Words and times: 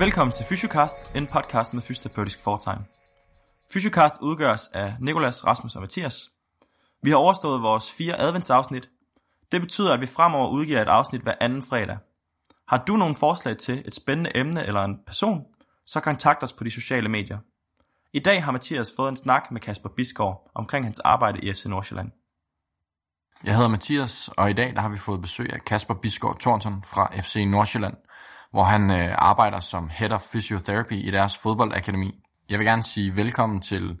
Velkommen 0.00 0.32
til 0.32 0.46
Fysiocast, 0.46 1.16
en 1.16 1.26
podcast 1.26 1.74
med 1.74 1.82
fysioterapeutisk 1.82 2.42
foretegn. 2.42 2.78
Fysiocast 3.72 4.14
udgøres 4.20 4.68
af 4.68 4.94
Nikolas, 5.00 5.46
Rasmus 5.46 5.76
og 5.76 5.80
Mathias. 5.80 6.30
Vi 7.02 7.10
har 7.10 7.16
overstået 7.16 7.62
vores 7.62 7.92
fire 7.92 8.20
adventsafsnit. 8.20 8.88
Det 9.52 9.60
betyder, 9.60 9.94
at 9.94 10.00
vi 10.00 10.06
fremover 10.06 10.48
udgiver 10.48 10.82
et 10.82 10.88
afsnit 10.88 11.22
hver 11.22 11.34
anden 11.40 11.62
fredag. 11.62 11.98
Har 12.68 12.84
du 12.86 12.96
nogle 12.96 13.14
forslag 13.14 13.56
til 13.56 13.82
et 13.86 13.94
spændende 13.94 14.36
emne 14.36 14.66
eller 14.66 14.84
en 14.84 14.98
person, 15.06 15.44
så 15.86 16.00
kontakt 16.00 16.42
os 16.42 16.52
på 16.52 16.64
de 16.64 16.70
sociale 16.70 17.08
medier. 17.08 17.38
I 18.12 18.18
dag 18.18 18.44
har 18.44 18.52
Mathias 18.52 18.92
fået 18.96 19.08
en 19.08 19.16
snak 19.16 19.50
med 19.50 19.60
Kasper 19.60 19.88
Bisgaard 19.96 20.50
omkring 20.54 20.84
hans 20.84 21.00
arbejde 21.00 21.40
i 21.40 21.52
FC 21.52 21.66
Nordsjælland. 21.66 22.10
Jeg 23.44 23.54
hedder 23.54 23.68
Mathias, 23.68 24.30
og 24.36 24.50
i 24.50 24.52
dag 24.52 24.74
der 24.74 24.80
har 24.80 24.88
vi 24.88 24.98
fået 24.98 25.20
besøg 25.20 25.52
af 25.52 25.64
Kasper 25.64 25.94
Bisgaard 25.94 26.40
Thornton 26.40 26.82
fra 26.82 27.20
FC 27.20 27.44
Nordsjælland, 27.46 27.96
hvor 28.52 28.64
han 28.64 28.90
øh, 28.90 29.14
arbejder 29.18 29.60
som 29.60 29.90
Head 29.92 30.12
of 30.12 30.22
Physiotherapy 30.32 30.92
i 30.92 31.10
deres 31.10 31.38
fodboldakademi. 31.38 32.14
Jeg 32.48 32.58
vil 32.58 32.66
gerne 32.66 32.82
sige 32.82 33.16
velkommen 33.16 33.60
til 33.60 33.98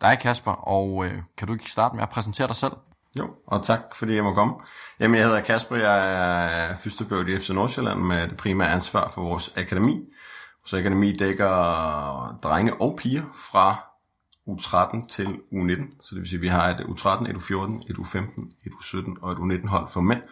dig, 0.00 0.18
Kasper, 0.20 0.52
og 0.52 1.04
øh, 1.04 1.22
kan 1.38 1.46
du 1.46 1.52
ikke 1.52 1.70
starte 1.70 1.94
med 1.94 2.02
at 2.02 2.08
præsentere 2.08 2.48
dig 2.48 2.56
selv? 2.56 2.72
Jo, 3.18 3.30
og 3.46 3.62
tak 3.62 3.80
fordi 3.94 4.14
jeg 4.14 4.24
må 4.24 4.34
komme. 4.34 4.54
Jamen, 5.00 5.16
jeg 5.16 5.24
hedder 5.24 5.40
Kasper, 5.40 5.76
jeg 5.76 5.98
er 6.70 6.74
fysioterapeut 6.84 7.28
i 7.28 7.38
FC 7.38 7.50
Nordsjælland 7.50 8.00
med 8.00 8.28
det 8.28 8.36
primære 8.36 8.72
ansvar 8.72 9.08
for 9.14 9.22
vores 9.22 9.52
akademi. 9.56 10.00
Vores 10.60 10.74
akademi 10.74 11.12
dækker 11.12 12.38
drenge 12.42 12.80
og 12.80 12.98
piger 12.98 13.22
fra 13.52 13.92
U13 14.48 15.06
til 15.06 15.26
U19, 15.52 15.96
så 16.00 16.14
det 16.14 16.20
vil 16.20 16.28
sige, 16.28 16.38
at 16.38 16.42
vi 16.42 16.48
har 16.48 16.68
et 16.68 16.80
U13, 16.80 17.30
et 17.30 17.36
U14, 17.36 17.90
et 17.90 17.96
U15, 17.96 18.66
et 18.66 18.72
U17 18.72 19.14
og 19.22 19.32
et 19.32 19.36
U19 19.36 19.68
hold 19.68 19.88
for 19.88 20.00
mænd, 20.00 20.22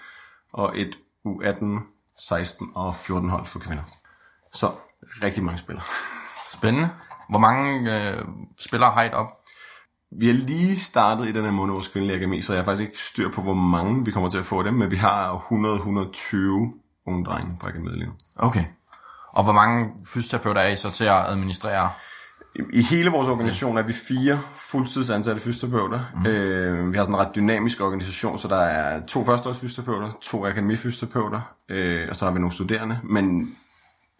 og 0.52 0.78
et 0.80 0.98
U18, 1.26 1.93
16 2.18 2.70
og 2.74 2.94
14 2.94 3.30
hold 3.30 3.46
for 3.46 3.58
kvinder. 3.58 3.82
Så 4.52 4.70
rigtig 5.22 5.44
mange 5.44 5.58
spillere. 5.58 5.84
Spændende. 6.52 6.90
Hvor 7.28 7.38
mange 7.38 7.98
øh, 8.10 8.24
spillere 8.68 8.90
har 8.90 9.02
I 9.02 9.10
op? 9.12 9.28
Vi 10.20 10.26
har 10.26 10.34
lige 10.34 10.76
startet 10.76 11.28
i 11.28 11.32
den 11.32 11.44
her 11.44 11.52
måned 11.52 11.72
vores 11.72 11.88
kvindelige 11.88 12.16
akademi, 12.16 12.42
så 12.42 12.52
jeg 12.52 12.60
har 12.60 12.64
faktisk 12.64 12.88
ikke 12.88 12.98
styr 12.98 13.30
på, 13.30 13.42
hvor 13.42 13.54
mange 13.54 14.04
vi 14.04 14.10
kommer 14.10 14.30
til 14.30 14.38
at 14.38 14.44
få 14.44 14.62
dem, 14.62 14.74
men 14.74 14.90
vi 14.90 14.96
har 14.96 15.36
100-120 15.36 16.36
unge 17.06 17.24
drenge 17.24 17.56
på 17.60 17.66
akademiet 17.66 17.94
lige 17.94 18.06
nu. 18.06 18.12
Okay. 18.36 18.64
Og 19.32 19.44
hvor 19.44 19.52
mange 19.52 19.90
fysioterapeuter 20.06 20.60
er 20.60 20.68
I 20.68 20.76
så 20.76 20.90
til 20.90 21.04
at 21.04 21.26
administrere? 21.26 21.90
I 22.72 22.82
hele 22.82 23.10
vores 23.10 23.28
organisation 23.28 23.78
er 23.78 23.82
vi 23.82 23.92
fire 23.92 24.38
fuldtidsansatte 24.56 25.42
fysioterapeuter. 25.42 26.00
Mm. 26.16 26.26
Øh, 26.26 26.92
vi 26.92 26.96
har 26.96 27.04
sådan 27.04 27.20
en 27.20 27.26
ret 27.26 27.34
dynamisk 27.36 27.80
organisation, 27.80 28.38
så 28.38 28.48
der 28.48 28.56
er 28.56 29.06
to 29.06 29.24
førsteårs 29.24 29.58
fysioterapeuter, 29.60 30.10
to 30.22 30.46
akademifysioterapeuter, 30.46 31.40
øh, 31.68 32.06
og 32.10 32.16
så 32.16 32.24
har 32.24 32.32
vi 32.32 32.38
nogle 32.38 32.54
studerende. 32.54 32.98
Men 33.04 33.56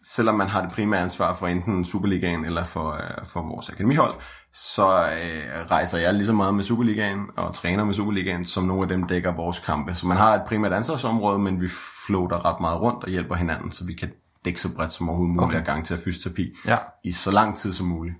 selvom 0.04 0.34
man 0.34 0.46
har 0.46 0.62
det 0.62 0.72
primære 0.72 1.00
ansvar 1.00 1.34
for 1.34 1.46
enten 1.46 1.84
Superligaen 1.84 2.44
eller 2.44 2.64
for, 2.64 2.92
øh, 2.92 3.24
for 3.24 3.42
vores 3.42 3.68
akademihold, 3.70 4.14
så 4.52 4.88
øh, 4.88 5.70
rejser 5.70 5.98
jeg 5.98 6.14
lige 6.14 6.26
så 6.26 6.32
meget 6.32 6.54
med 6.54 6.64
Superligaen 6.64 7.20
og 7.36 7.54
træner 7.54 7.84
med 7.84 7.94
Superligaen, 7.94 8.44
som 8.44 8.64
nogle 8.64 8.82
af 8.82 8.88
dem 8.88 9.02
dækker 9.02 9.32
vores 9.32 9.58
kampe. 9.58 9.94
Så 9.94 10.06
man 10.06 10.16
har 10.16 10.34
et 10.34 10.42
primært 10.48 10.72
ansvarsområde, 10.72 11.38
men 11.38 11.60
vi 11.60 11.68
floater 12.06 12.44
ret 12.44 12.60
meget 12.60 12.80
rundt 12.80 13.04
og 13.04 13.10
hjælper 13.10 13.34
hinanden, 13.34 13.70
så 13.70 13.86
vi 13.86 13.94
kan 13.94 14.10
dække 14.44 14.60
så 14.60 14.68
bredt 14.74 14.92
som 14.92 15.08
overhovedet 15.08 15.36
muligt 15.36 15.60
okay. 15.60 15.66
gang 15.66 15.84
til 15.84 15.94
at 15.94 16.00
fysioterapi 16.04 16.52
Ja. 16.66 16.76
i 17.04 17.12
så 17.12 17.30
lang 17.30 17.56
tid 17.56 17.72
som 17.72 17.86
muligt. 17.86 18.16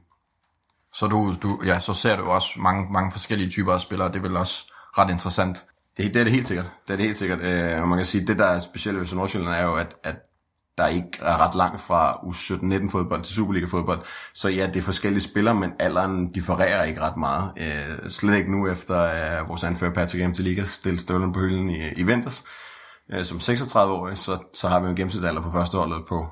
Så, 0.95 1.07
du, 1.07 1.35
du, 1.43 1.61
ja, 1.65 1.79
så 1.79 1.95
ser 1.95 2.17
du 2.17 2.23
også 2.23 2.51
mange, 2.57 2.93
mange 2.93 3.13
forskellige 3.13 3.51
typer 3.51 3.73
af 3.73 3.81
spillere, 3.81 4.09
det 4.09 4.17
er 4.17 4.23
vel 4.23 4.37
også 4.37 4.73
ret 4.99 5.11
interessant. 5.11 5.65
Det, 5.97 6.15
det 6.15 6.21
er 6.21 6.25
det 6.25 6.33
helt 6.33 6.47
sikkert. 6.47 6.67
Det 6.87 6.93
er 6.93 6.97
det 6.97 7.05
helt 7.05 7.17
sikkert. 7.17 7.41
Øh, 7.41 7.83
og 7.83 7.89
man 7.89 7.99
kan 7.99 8.07
sige, 8.07 8.27
det 8.27 8.39
der 8.39 8.45
er 8.45 8.59
specielt 8.59 8.99
ved 8.99 9.07
Nordsjælland 9.15 9.55
er 9.55 9.63
jo, 9.63 9.75
at, 9.75 9.97
at 10.05 10.17
der 10.79 10.87
ikke 10.87 11.11
er 11.21 11.37
ret 11.37 11.55
langt 11.55 11.81
fra 11.81 12.13
U17-19 12.13 12.91
fodbold 12.93 13.23
til 13.23 13.35
Superliga 13.35 13.67
fodbold. 13.67 14.01
Så 14.35 14.49
ja, 14.49 14.67
det 14.67 14.77
er 14.77 14.83
forskellige 14.83 15.23
spillere, 15.23 15.55
men 15.55 15.73
alderen 15.79 16.33
differerer 16.33 16.85
ikke 16.85 17.01
ret 17.01 17.17
meget. 17.17 17.53
Øh, 17.57 18.11
slet 18.11 18.39
ikke 18.39 18.51
nu 18.51 18.69
efter 18.69 19.03
øh, 19.03 19.49
vores 19.49 19.65
anfører 19.65 19.95
Patrick 19.95 20.29
M. 20.29 20.33
til 20.33 20.45
Liga 20.45 20.65
stillede 20.65 21.03
støvlen 21.03 21.33
på 21.33 21.41
hylden 21.41 21.71
i, 21.71 21.93
i 21.97 22.03
Venters. 22.03 22.45
Øh, 23.13 23.25
som 23.25 23.39
36-årig, 23.39 24.17
så, 24.17 24.39
så 24.55 24.69
har 24.69 24.81
vi 24.81 24.89
en 24.89 24.97
gennemsnitsalder 24.97 25.43
på 25.43 25.51
førsteholdet 25.51 26.05
på 26.09 26.27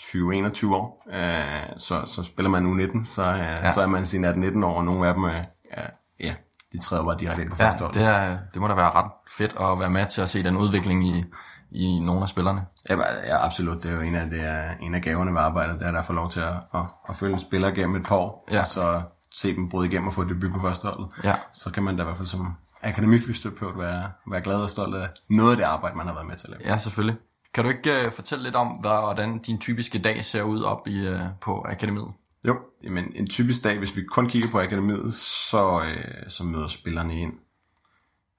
20-21 0.00 0.74
år. 0.74 1.02
Øh, 1.12 1.78
så, 1.78 2.02
så 2.06 2.22
spiller 2.22 2.50
man 2.50 2.66
U19, 2.66 3.04
så, 3.04 3.22
øh, 3.32 3.38
ja. 3.38 3.72
så 3.72 3.80
er 3.82 3.86
man 3.86 4.06
sin 4.06 4.24
18-19 4.24 4.64
år, 4.64 4.74
og 4.76 4.84
nogle 4.84 5.08
af 5.08 5.14
dem 5.14 5.24
er, 5.24 5.42
er 5.70 5.86
ja, 6.20 6.34
de 6.72 6.78
træder 6.80 7.04
bare 7.04 7.16
direkte 7.20 7.42
ind 7.42 7.50
på 7.50 7.56
Ja, 7.58 7.66
førsteholdet. 7.66 8.00
det, 8.00 8.08
er, 8.08 8.38
det 8.54 8.60
må 8.62 8.68
da 8.68 8.74
være 8.74 8.90
ret 8.90 9.10
fedt 9.30 9.52
at 9.60 9.78
være 9.80 9.90
med 9.90 10.06
til 10.06 10.20
at 10.20 10.28
se 10.28 10.42
den 10.44 10.56
udvikling 10.56 11.06
i, 11.08 11.24
i 11.70 11.98
nogle 12.00 12.22
af 12.22 12.28
spillerne. 12.28 12.66
Ja, 12.90 12.96
ja, 13.26 13.44
absolut. 13.44 13.82
Det 13.82 13.90
er 13.90 13.94
jo 13.96 14.00
en 14.00 14.14
af, 14.14 14.30
det 14.30 14.40
er 14.48 14.70
en 14.80 14.94
af 14.94 15.02
gaverne 15.02 15.32
ved 15.32 15.40
arbejdet, 15.40 15.80
det 15.80 15.88
er 15.88 15.98
at 15.98 16.04
få 16.04 16.12
lov 16.12 16.30
til 16.30 16.40
at, 16.40 16.54
at, 16.74 16.80
at 17.08 17.16
følge 17.16 17.32
en 17.32 17.38
spiller 17.40 17.70
gennem 17.70 17.96
et 17.96 18.06
par 18.06 18.16
år, 18.16 18.48
Ja. 18.52 18.60
og 18.60 18.66
så 18.66 19.02
se 19.34 19.54
dem 19.56 19.68
bryde 19.68 19.88
igennem 19.88 20.08
og 20.08 20.14
få 20.14 20.24
debut 20.24 20.52
på 20.52 20.60
førsteholdet. 20.60 21.08
Ja. 21.24 21.34
Så 21.52 21.70
kan 21.70 21.82
man 21.82 21.96
da 21.96 22.02
i 22.02 22.04
hvert 22.04 22.16
fald 22.16 22.28
som 22.28 22.56
akademifysioterapeut 22.82 23.78
være, 23.78 24.10
være 24.30 24.40
glad 24.40 24.62
og 24.62 24.70
stolt 24.70 24.96
af 24.96 25.08
noget 25.30 25.50
af 25.50 25.56
det 25.56 25.64
arbejde, 25.64 25.96
man 25.96 26.06
har 26.06 26.14
været 26.14 26.26
med 26.26 26.36
til 26.36 26.46
at 26.52 26.58
lave. 26.58 26.72
Ja, 26.72 26.78
selvfølgelig. 26.78 27.16
Kan 27.54 27.64
du 27.64 27.70
ikke 27.70 27.90
uh, 28.06 28.12
fortælle 28.12 28.44
lidt 28.44 28.56
om, 28.56 28.68
hvad, 28.68 29.04
hvordan 29.04 29.38
din 29.38 29.58
typiske 29.58 29.98
dag 29.98 30.24
ser 30.24 30.42
ud 30.42 30.62
op 30.62 30.88
i, 30.88 31.08
uh, 31.08 31.20
på 31.40 31.64
akademiet? 31.68 32.12
Jo, 32.48 32.60
men 32.90 33.12
en 33.14 33.26
typisk 33.26 33.64
dag, 33.64 33.78
hvis 33.78 33.96
vi 33.96 34.04
kun 34.04 34.28
kigger 34.28 34.48
på 34.48 34.60
akademiet, 34.60 35.14
så, 35.14 35.82
øh, 35.82 36.30
så 36.30 36.44
møder 36.44 36.66
spillerne 36.66 37.20
ind 37.20 37.32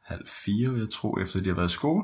halv 0.04 0.28
fire, 0.28 0.80
jeg 0.80 0.88
tror, 0.94 1.20
efter 1.20 1.40
de 1.40 1.48
har 1.48 1.56
været 1.56 1.70
i 1.70 1.74
skole. 1.74 2.04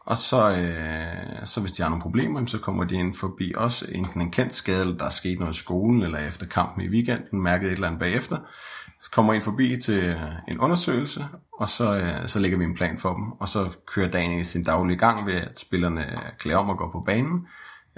Og 0.00 0.16
så, 0.16 0.50
øh, 0.50 1.46
så 1.46 1.60
hvis 1.60 1.72
de 1.72 1.82
har 1.82 1.90
nogle 1.90 2.02
problemer, 2.02 2.46
så 2.46 2.58
kommer 2.58 2.84
de 2.84 2.94
ind 2.94 3.14
forbi 3.14 3.52
os, 3.56 3.82
enten 3.82 4.20
en 4.20 4.30
kendt 4.30 4.52
skade, 4.52 4.80
eller 4.80 4.96
der 4.96 5.04
er 5.04 5.08
sket 5.08 5.38
noget 5.38 5.54
i 5.54 5.58
skolen, 5.58 6.02
eller 6.02 6.18
efter 6.18 6.46
kampen 6.46 6.84
i 6.84 6.88
weekenden, 6.88 7.42
mærket 7.42 7.66
et 7.66 7.72
eller 7.72 7.86
andet 7.86 8.00
bagefter. 8.00 8.38
Så 9.06 9.10
kommer 9.12 9.32
ind 9.32 9.42
forbi 9.42 9.80
til 9.80 10.04
øh, 10.04 10.20
en 10.48 10.58
undersøgelse, 10.58 11.24
og 11.52 11.68
så, 11.68 11.96
øh, 11.96 12.28
så 12.28 12.40
lægger 12.40 12.58
vi 12.58 12.64
en 12.64 12.74
plan 12.74 12.98
for 12.98 13.14
dem, 13.14 13.32
og 13.32 13.48
så 13.48 13.76
kører 13.86 14.10
dagen 14.10 14.38
i 14.38 14.44
sin 14.44 14.64
daglige 14.64 14.98
gang 14.98 15.26
ved, 15.26 15.34
at 15.34 15.58
spillerne 15.58 16.12
øh, 16.12 16.18
klæder 16.38 16.58
om 16.58 16.70
og 16.70 16.78
går 16.78 16.90
på 16.90 17.00
banen, 17.00 17.46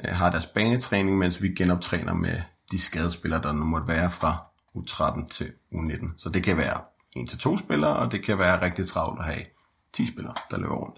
har 0.05 0.31
deres 0.31 0.47
banetræning, 0.47 1.19
mens 1.19 1.43
vi 1.43 1.49
genoptræner 1.49 2.15
med 2.15 2.41
de 2.71 2.79
skadespillere, 2.79 3.43
der 3.43 3.53
nu 3.53 3.65
måtte 3.65 3.89
være 3.89 4.11
fra 4.11 4.37
U13 4.77 5.29
til 5.29 5.53
U19. 5.73 6.07
Så 6.17 6.31
det 6.31 6.43
kan 6.43 6.57
være 6.57 6.81
en 7.13 7.27
til 7.27 7.39
to 7.39 7.57
spillere, 7.57 7.97
og 7.97 8.13
det 8.13 8.25
kan 8.25 8.39
være 8.39 8.63
rigtig 8.63 8.87
travlt 8.87 9.21
at 9.21 9.27
have 9.27 9.45
10 9.93 10.07
spillere, 10.07 10.35
der 10.51 10.59
løber 10.59 10.77
rundt, 10.77 10.97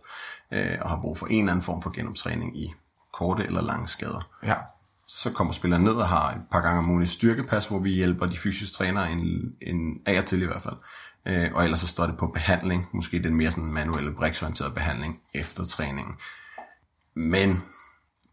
øh, 0.53 0.79
og 0.81 0.91
har 0.91 1.01
brug 1.01 1.19
for 1.19 1.27
en 1.27 1.39
eller 1.39 1.53
anden 1.53 1.65
form 1.65 1.83
for 1.83 1.91
genoptræning 1.91 2.59
i 2.59 2.73
korte 3.13 3.45
eller 3.45 3.63
lange 3.63 3.89
skader. 3.89 4.29
Ja. 4.43 4.57
Så 5.13 5.33
kommer 5.33 5.53
spilleren 5.53 5.85
ned 5.85 5.93
og 5.93 6.09
har 6.09 6.31
et 6.31 6.43
par 6.51 6.61
gange 6.61 6.79
om 6.79 6.91
ugen 6.91 7.03
et 7.03 7.09
styrkepas, 7.09 7.69
hvor 7.69 7.79
vi 7.79 7.91
hjælper 7.91 8.27
de 8.27 8.37
fysiske 8.37 8.75
trænere 8.75 9.13
en, 9.13 9.53
en 9.63 10.01
af 10.07 10.19
og 10.19 10.27
til 10.27 10.43
i 10.43 10.47
hvert 10.47 10.63
fald. 10.63 10.77
Øh, 11.27 11.55
og 11.55 11.65
ellers 11.65 11.81
så 11.81 11.87
står 11.87 12.07
det 12.07 12.17
på 12.17 12.27
behandling, 12.27 12.89
måske 12.93 13.23
den 13.23 13.35
mere 13.35 13.51
sådan 13.51 13.73
manuelle 13.73 14.13
briksorienterede 14.15 14.75
behandling 14.75 15.21
efter 15.35 15.65
træningen. 15.65 16.15
Men 17.15 17.63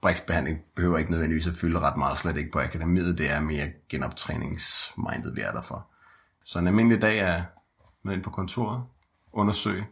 briksbehandling 0.02 0.60
behøver 0.76 0.98
ikke 0.98 1.12
nødvendigvis 1.12 1.48
at 1.48 1.54
fylde 1.54 1.80
ret 1.80 1.98
meget, 1.98 2.18
slet 2.18 2.38
ikke 2.38 2.52
på 2.52 2.60
akademiet. 2.60 3.18
Det 3.18 3.30
er 3.30 3.40
mere 3.40 3.70
genoptræningsmindet, 3.90 5.36
vi 5.36 5.42
er 5.42 5.52
der 5.52 5.62
for. 5.62 5.92
Så 6.46 6.60
en 6.60 6.68
almindelig 6.68 7.02
dag 7.02 7.20
er 7.20 7.44
med 8.04 8.14
ind 8.14 8.24
på 8.24 8.30
kontoret, 8.30 8.84
undersøge, 9.34 9.86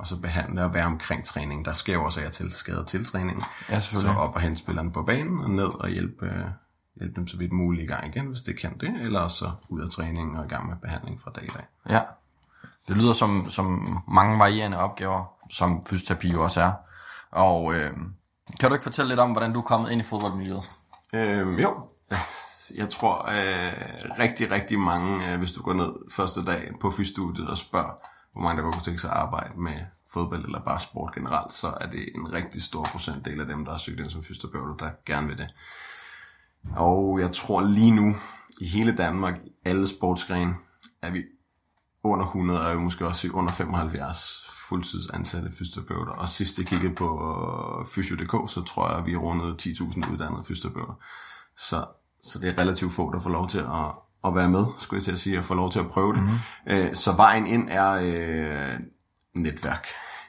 og 0.00 0.06
så 0.06 0.20
behandle 0.20 0.64
og 0.64 0.74
være 0.74 0.86
omkring 0.86 1.24
træningen. 1.24 1.64
Der 1.64 1.72
sker 1.72 1.92
jo 1.92 2.04
også 2.04 2.20
af 2.20 2.32
til 2.32 2.50
skader 2.50 2.84
til 2.84 3.04
træningen. 3.04 3.42
Ja. 3.68 3.80
Så 3.80 4.08
op 4.10 4.34
og 4.34 4.40
hente 4.40 4.60
spillerne 4.60 4.92
på 4.92 5.02
banen 5.02 5.40
og 5.40 5.50
ned 5.50 5.80
og 5.80 5.88
hjælpe, 5.88 6.26
øh, 6.26 6.44
hjælpe 6.96 7.14
dem 7.16 7.26
så 7.26 7.36
vidt 7.36 7.52
muligt 7.52 7.84
i 7.84 7.86
gang 7.86 8.06
igen, 8.06 8.26
hvis 8.26 8.42
det 8.42 8.58
kan 8.58 8.78
det. 8.78 9.00
Eller 9.00 9.28
så 9.28 9.50
ud 9.68 9.80
af 9.80 9.90
træningen 9.90 10.36
og 10.36 10.44
i 10.44 10.48
gang 10.48 10.68
med 10.68 10.76
behandling 10.76 11.20
fra 11.20 11.30
dag 11.34 11.44
i 11.44 11.48
dag. 11.48 11.64
Ja. 11.88 12.00
Det 12.88 12.96
lyder 12.96 13.12
som, 13.12 13.48
som 13.48 13.98
mange 14.08 14.38
varierende 14.38 14.78
opgaver, 14.78 15.32
som 15.50 15.84
fysioterapi 15.86 16.32
jo 16.32 16.42
også 16.42 16.60
er. 16.60 16.72
Og 17.32 17.74
øh, 17.74 17.92
kan 18.60 18.68
du 18.68 18.74
ikke 18.74 18.82
fortælle 18.82 19.08
lidt 19.08 19.20
om, 19.20 19.30
hvordan 19.30 19.52
du 19.52 19.58
er 19.58 19.64
kommet 19.64 19.90
ind 19.90 20.00
i 20.00 20.04
fodboldmiljøet? 20.04 20.70
Øhm, 21.14 21.54
jo, 21.58 21.88
jeg 22.78 22.88
tror 22.88 23.28
øh, 23.28 23.72
rigtig, 24.18 24.50
rigtig 24.50 24.78
mange, 24.78 25.32
øh, 25.32 25.38
hvis 25.38 25.52
du 25.52 25.62
går 25.62 25.72
ned 25.72 25.92
første 26.16 26.44
dag 26.44 26.72
på 26.80 26.90
fysstudiet 26.90 27.48
og 27.48 27.58
spørger, 27.58 27.92
hvor 28.32 28.42
mange 28.42 28.56
der 28.56 28.62
godt 28.62 28.74
kunne 28.74 28.82
tænke 28.82 29.00
sig 29.00 29.10
at 29.10 29.16
arbejde 29.16 29.60
med 29.60 29.80
fodbold 30.12 30.44
eller 30.44 30.60
bare 30.60 30.80
sport 30.80 31.14
generelt, 31.14 31.52
så 31.52 31.74
er 31.80 31.86
det 31.86 32.08
en 32.14 32.32
rigtig 32.32 32.62
stor 32.62 32.86
procentdel 32.92 33.40
af 33.40 33.46
dem, 33.46 33.64
der 33.64 33.72
har 33.72 33.78
søgt 33.78 34.00
ind 34.00 34.10
som 34.10 34.22
fysioterapeuter, 34.22 34.86
der 34.86 34.90
gerne 35.06 35.26
vil 35.26 35.38
det. 35.38 35.54
Og 36.76 37.20
jeg 37.20 37.32
tror 37.32 37.62
lige 37.62 37.94
nu, 37.94 38.14
i 38.60 38.66
hele 38.66 38.96
Danmark, 38.96 39.34
alle 39.64 39.88
sportsgrene, 39.88 40.54
er 41.02 41.10
vi 41.10 41.22
under 42.04 42.26
100, 42.26 42.66
og 42.66 42.80
måske 42.80 43.06
også 43.06 43.28
under 43.32 43.52
75 43.52 44.50
fuldtidsansatte 44.68 45.50
fysioterapeuter. 45.58 46.12
Og 46.12 46.28
sidst 46.28 46.58
jeg 46.58 46.66
kiggede 46.66 46.94
på 46.94 47.08
øh, 47.78 47.86
Fysio.dk, 47.86 48.50
så 48.50 48.62
tror 48.62 48.88
jeg, 48.88 48.98
at 48.98 49.06
vi 49.06 49.16
rundede 49.16 49.56
10.000 49.62 50.12
uddannede 50.12 50.42
fysioterapeuter. 50.42 50.94
Så, 51.56 51.86
så 52.22 52.38
det 52.38 52.48
er 52.48 52.62
relativt 52.62 52.92
få, 52.92 53.12
der 53.12 53.18
får 53.18 53.30
lov 53.30 53.48
til 53.48 53.58
at, 53.58 54.09
at 54.26 54.34
være 54.34 54.48
med, 54.50 54.64
skulle 54.76 54.98
jeg 54.98 55.04
til 55.04 55.12
at 55.12 55.18
sige, 55.18 55.38
og 55.38 55.44
få 55.44 55.54
lov 55.54 55.70
til 55.70 55.78
at 55.78 55.88
prøve 55.88 56.14
det. 56.14 56.22
Mm-hmm. 56.22 56.94
Så 56.94 57.12
vejen 57.16 57.46
ind 57.46 57.68
er 57.70 57.90
øh, 57.90 58.80
netværk. 59.34 59.86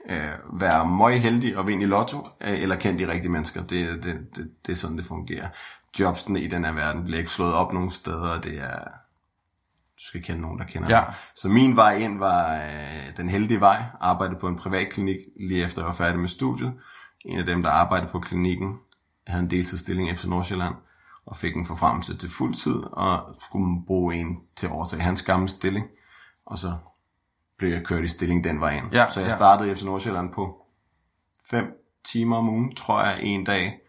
Øh, 0.10 0.60
være 0.62 0.88
møg 0.88 1.22
heldig 1.22 1.58
og 1.58 1.68
vinde 1.68 1.84
i 1.84 1.86
lotto, 1.86 2.18
øh, 2.42 2.62
eller 2.62 2.76
kende 2.76 3.06
de 3.06 3.12
rigtige 3.12 3.32
mennesker. 3.32 3.62
Det, 3.64 4.04
det, 4.04 4.20
det, 4.36 4.52
det 4.66 4.72
er 4.72 4.76
sådan, 4.76 4.98
det 4.98 5.06
fungerer. 5.06 5.48
jobsene 6.00 6.42
i 6.42 6.48
den 6.48 6.66
her 6.66 6.72
verden 6.72 7.04
bliver 7.04 7.18
ikke 7.20 7.32
slået 7.32 7.54
op 7.54 7.74
nogen 7.74 7.90
steder, 7.92 8.42
det 8.42 8.60
er... 8.60 8.80
Du 9.98 10.06
skal 10.08 10.24
kende 10.24 10.42
nogen, 10.42 10.60
der 10.60 10.66
kender 10.66 10.90
Ja. 10.90 11.02
mig. 11.02 11.14
Så 11.36 11.50
min 11.50 11.76
vej 11.76 11.96
ind 11.98 12.20
var 12.20 12.56
øh, 12.56 13.18
den 13.18 13.30
heldige 13.30 13.60
vej. 13.60 13.84
Arbejdede 14.00 14.40
på 14.40 14.48
en 14.48 14.56
privat 14.56 14.90
klinik 14.90 15.18
lige 15.40 15.64
efter 15.64 15.82
jeg 15.82 15.86
var 15.86 15.94
færdig 15.94 16.20
med 16.20 16.30
studiet. 16.30 16.74
En 17.26 17.40
af 17.40 17.46
dem, 17.46 17.64
der 17.64 17.70
arbejdede 17.70 18.12
på 18.12 18.20
klinikken, 18.20 18.74
havde 19.28 19.44
en 19.44 19.50
deltidsstilling 19.50 20.10
efter 20.10 20.30
Nordsjælland, 20.30 20.76
og 21.32 21.38
fik 21.38 21.56
en 21.56 21.66
forfremmelse 21.66 22.18
til 22.18 22.30
fuld 22.30 22.54
tid, 22.54 22.84
og 22.92 23.36
skulle 23.42 23.86
bruge 23.88 24.16
en 24.16 24.40
til 24.56 24.66
at 24.68 24.72
overtage 24.72 25.02
hans 25.02 25.22
gamle 25.22 25.50
stilling. 25.50 25.86
Og 26.46 26.58
så 26.58 26.74
blev 27.58 27.70
jeg 27.72 27.84
kørt 27.86 28.04
i 28.04 28.08
stilling 28.08 28.44
den 28.44 28.60
vej 28.60 28.78
ind. 28.78 28.94
Ja, 28.94 29.06
så 29.12 29.20
jeg 29.20 29.30
ja. 29.30 29.36
startede 29.36 29.72
efter 29.72 29.86
Nordsjælland 29.86 30.34
på 30.34 30.66
5 31.50 31.66
timer 32.06 32.38
om 32.38 32.50
ugen, 32.50 32.76
tror 32.76 33.04
jeg, 33.04 33.20
en 33.22 33.44
dag, 33.44 33.80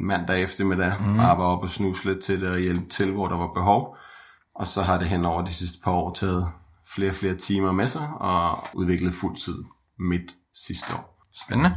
en 0.00 0.06
mandag 0.06 0.42
eftermiddag, 0.42 0.92
mm. 1.00 1.18
og 1.18 1.38
var 1.38 1.44
oppe 1.44 1.64
og 1.64 1.70
snuse 1.70 2.04
lidt 2.04 2.24
til 2.24 2.40
det 2.40 2.50
og 2.50 2.58
hjælpe 2.58 2.88
til, 2.90 3.12
hvor 3.12 3.28
der 3.28 3.36
var 3.36 3.52
behov. 3.54 3.96
Og 4.54 4.66
så 4.66 4.82
har 4.82 4.98
det 4.98 5.08
hen 5.08 5.24
over 5.24 5.44
de 5.44 5.52
sidste 5.52 5.78
par 5.84 5.92
år 5.92 6.12
taget 6.14 6.48
flere 6.94 7.10
og 7.10 7.14
flere 7.14 7.34
timer 7.34 7.72
med 7.72 7.88
sig, 7.88 8.08
og 8.20 8.58
udviklet 8.74 9.12
fuld 9.12 9.36
tid 9.36 9.64
midt 9.98 10.32
sidste 10.54 10.94
år. 10.94 11.28
Spændende. 11.34 11.76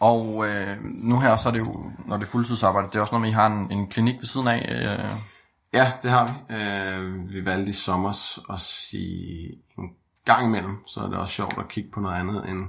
Og 0.00 0.44
øh, 0.48 0.76
nu 0.82 1.20
her, 1.20 1.36
så 1.36 1.48
er 1.48 1.52
det 1.52 1.60
jo, 1.60 1.90
når 2.06 2.16
det 2.16 2.24
er 2.24 2.30
fuldtidsarbejde, 2.30 2.88
det 2.88 2.94
er 2.94 3.00
også 3.00 3.14
noget 3.14 3.20
med, 3.20 3.30
I 3.30 3.32
har 3.32 3.46
en, 3.46 3.72
en 3.72 3.90
klinik 3.90 4.14
ved 4.14 4.26
siden 4.26 4.48
af. 4.48 4.88
Øh, 4.98 5.10
Ja, 5.72 5.92
det 6.02 6.10
har 6.10 6.26
vi. 6.26 6.54
Øh, 6.54 7.32
vi 7.32 7.44
valgte 7.44 7.68
i 7.68 7.72
sommer 7.72 8.08
at 8.52 8.60
sige 8.60 9.52
en 9.78 9.90
gang 10.24 10.46
imellem, 10.46 10.86
så 10.86 11.00
er 11.00 11.08
det 11.08 11.18
også 11.18 11.34
sjovt 11.34 11.58
at 11.58 11.68
kigge 11.68 11.90
på 11.90 12.00
noget 12.00 12.20
andet 12.20 12.48
end 12.48 12.60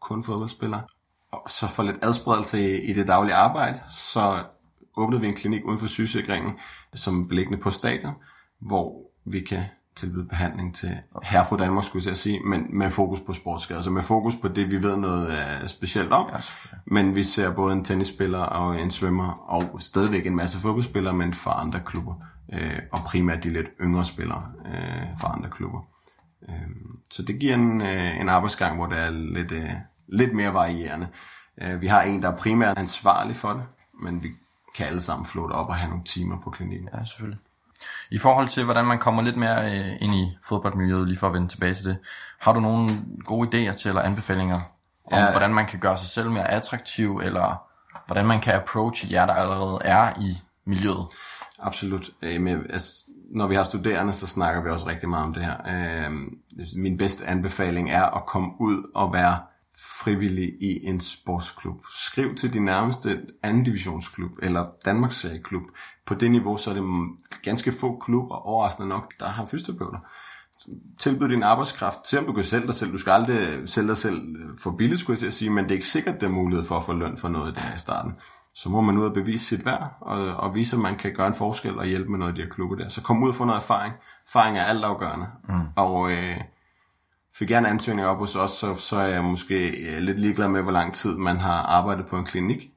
kun 0.00 0.22
fodboldspillere. 0.22 0.82
Og 1.32 1.50
så 1.50 1.68
for 1.68 1.82
lidt 1.82 1.96
adspredelse 2.02 2.60
i, 2.60 2.90
i 2.90 2.92
det 2.92 3.08
daglige 3.08 3.34
arbejde, 3.34 3.78
så 3.90 4.44
åbnede 4.96 5.20
vi 5.20 5.26
en 5.28 5.34
klinik 5.34 5.64
uden 5.64 5.78
for 5.78 5.86
sygesikringen, 5.86 6.52
som 6.94 7.22
er 7.22 7.28
beliggende 7.28 7.58
på 7.58 7.70
stadion, 7.70 8.14
hvor 8.60 9.10
vi 9.24 9.40
kan 9.40 9.64
tilbyde 9.96 10.26
behandling 10.28 10.74
til 10.74 10.98
herre 11.22 11.46
fra 11.48 11.56
Danmark, 11.56 11.84
skulle 11.84 12.08
jeg 12.08 12.16
sige, 12.16 12.40
men 12.40 12.78
med 12.78 12.90
fokus 12.90 13.20
på 13.20 13.32
sportsskader, 13.32 13.78
altså 13.78 13.90
med 13.90 14.02
fokus 14.02 14.34
på 14.42 14.48
det, 14.48 14.70
vi 14.70 14.82
ved 14.82 14.96
noget 14.96 15.28
uh, 15.28 15.68
specielt 15.68 16.12
om. 16.12 16.30
Ja, 16.32 16.38
men 16.86 17.16
vi 17.16 17.22
ser 17.22 17.54
både 17.54 17.72
en 17.72 17.84
tennisspiller 17.84 18.38
og 18.38 18.80
en 18.80 18.90
svømmer, 18.90 19.28
og 19.48 19.82
stadigvæk 19.82 20.26
en 20.26 20.36
masse 20.36 20.58
fodboldspillere, 20.58 21.14
men 21.14 21.34
fra 21.34 21.60
andre 21.60 21.80
klubber. 21.80 22.14
Øh, 22.52 22.78
og 22.92 22.98
primært 22.98 23.44
de 23.44 23.52
lidt 23.52 23.66
yngre 23.80 24.04
spillere 24.04 24.42
øh, 24.66 25.18
fra 25.20 25.32
andre 25.32 25.50
klubber. 25.50 25.80
Øh, 26.48 26.70
så 27.10 27.22
det 27.22 27.40
giver 27.40 27.54
en, 27.54 27.80
øh, 27.80 28.20
en 28.20 28.28
arbejdsgang, 28.28 28.76
hvor 28.76 28.86
det 28.86 28.98
er 28.98 29.10
lidt, 29.10 29.52
øh, 29.52 29.70
lidt 30.08 30.34
mere 30.34 30.54
varierende. 30.54 31.08
Øh, 31.62 31.80
vi 31.80 31.86
har 31.86 32.02
en, 32.02 32.22
der 32.22 32.32
er 32.32 32.36
primært 32.36 32.78
ansvarlig 32.78 33.36
for 33.36 33.48
det, 33.48 33.62
men 34.00 34.22
vi 34.22 34.28
kan 34.76 34.86
alle 34.86 35.00
sammen 35.00 35.26
flotte 35.26 35.52
op 35.52 35.68
og 35.68 35.76
have 35.76 35.88
nogle 35.88 36.04
timer 36.04 36.38
på 36.44 36.50
klinikken. 36.50 36.88
ja, 36.94 37.04
selvfølgelig. 37.04 37.40
I 38.10 38.18
forhold 38.18 38.48
til, 38.48 38.64
hvordan 38.64 38.84
man 38.84 38.98
kommer 38.98 39.22
lidt 39.22 39.36
mere 39.36 39.64
øh, 39.64 39.86
ind 40.00 40.14
i 40.14 40.36
fodboldmiljøet, 40.48 41.06
lige 41.08 41.18
for 41.18 41.26
at 41.26 41.32
vende 41.34 41.48
tilbage 41.48 41.74
til 41.74 41.84
det, 41.84 41.98
har 42.40 42.52
du 42.52 42.60
nogle 42.60 42.90
gode 43.24 43.48
idéer 43.48 43.76
til, 43.76 43.88
eller 43.88 44.02
anbefalinger 44.02 44.54
om, 45.12 45.18
Ja. 45.18 45.30
hvordan 45.30 45.54
man 45.54 45.66
kan 45.66 45.78
gøre 45.80 45.96
sig 45.96 46.08
selv 46.08 46.30
mere 46.30 46.50
attraktiv, 46.50 47.20
eller 47.24 47.62
hvordan 48.06 48.26
man 48.26 48.40
kan 48.40 48.54
approach 48.54 49.12
jer, 49.12 49.26
der 49.26 49.32
allerede 49.34 49.78
er 49.84 50.20
i 50.20 50.38
miljøet? 50.66 51.06
Absolut. 51.62 52.10
Øh, 52.22 52.60
altså, 52.70 52.92
når 53.34 53.46
vi 53.46 53.54
har 53.54 53.64
studerende, 53.64 54.12
så 54.12 54.26
snakker 54.26 54.62
vi 54.62 54.70
også 54.70 54.86
rigtig 54.86 55.08
meget 55.08 55.24
om 55.24 55.34
det 55.34 55.44
her. 55.44 55.56
Øh, 56.06 56.12
min 56.76 56.98
bedste 56.98 57.26
anbefaling 57.26 57.90
er 57.90 58.04
at 58.04 58.26
komme 58.26 58.48
ud 58.60 58.90
og 58.94 59.12
være 59.12 59.38
frivillig 60.04 60.48
i 60.60 60.86
en 60.86 61.00
sportsklub. 61.00 61.76
Skriv 61.92 62.34
til 62.34 62.52
din 62.52 62.64
nærmeste 62.64 63.20
anden 63.42 63.64
divisionsklub 63.64 64.30
eller 64.42 64.66
Danmarks 64.84 65.16
serieklub. 65.16 65.62
På 66.06 66.14
det 66.14 66.30
niveau, 66.30 66.56
så 66.56 66.70
er 66.70 66.74
det 66.74 66.84
ganske 67.50 67.72
få 67.80 67.98
klubber, 68.04 68.34
overraskende 68.34 68.88
nok, 68.88 69.14
der 69.20 69.26
har 69.26 69.46
fysioterapeuter. 69.46 69.98
Tilbyd 70.98 71.28
din 71.28 71.42
arbejdskraft, 71.42 72.12
du 72.26 72.32
kan 72.32 72.44
sælge 72.44 72.66
dig 72.66 72.74
selv. 72.74 72.92
Du 72.92 72.98
skal 72.98 73.10
aldrig 73.10 73.68
sælge 73.68 73.88
dig 73.88 73.96
selv 73.96 74.20
for 74.62 74.70
billigt, 74.70 75.00
skulle 75.00 75.14
jeg 75.14 75.18
til 75.18 75.26
at 75.26 75.34
sige, 75.34 75.50
men 75.50 75.64
det 75.64 75.70
er 75.70 75.74
ikke 75.74 75.86
sikkert, 75.86 76.20
der 76.20 76.26
er 76.26 76.30
mulighed 76.30 76.64
for 76.68 76.76
at 76.76 76.82
få 76.82 76.92
løn 76.92 77.16
for 77.16 77.28
noget 77.28 77.54
der 77.54 77.74
i 77.74 77.78
starten. 77.78 78.12
Så 78.54 78.68
må 78.68 78.80
man 78.80 78.98
ud 78.98 79.04
og 79.04 79.14
bevise 79.14 79.44
sit 79.44 79.64
værd, 79.64 79.96
og, 80.00 80.18
og 80.36 80.54
vise, 80.54 80.76
at 80.76 80.82
man 80.82 80.96
kan 80.96 81.14
gøre 81.14 81.26
en 81.26 81.34
forskel 81.34 81.78
og 81.78 81.86
hjælpe 81.86 82.10
med 82.10 82.18
noget 82.18 82.32
af 82.32 82.36
de 82.36 82.42
her 82.42 82.48
klubber 82.48 82.76
der. 82.76 82.88
Så 82.88 83.02
kom 83.02 83.22
ud 83.22 83.28
og 83.28 83.34
få 83.34 83.44
noget 83.44 83.60
erfaring. 83.60 83.94
Erfaring 84.26 84.58
er 84.58 84.64
altafgørende. 84.64 85.26
Mm. 85.48 85.66
Og 85.76 86.12
øh, 86.12 86.40
fik 87.38 87.48
gerne 87.48 87.68
ansøgning 87.68 88.06
op 88.06 88.18
hos 88.18 88.36
os, 88.36 88.50
så, 88.50 88.74
så 88.74 88.96
er 88.96 89.06
jeg 89.06 89.24
måske 89.24 89.68
øh, 89.68 89.98
lidt 90.02 90.20
ligeglad 90.20 90.48
med, 90.48 90.62
hvor 90.62 90.72
lang 90.72 90.94
tid 90.94 91.16
man 91.16 91.36
har 91.36 91.62
arbejdet 91.62 92.06
på 92.06 92.18
en 92.18 92.24
klinik, 92.24 92.70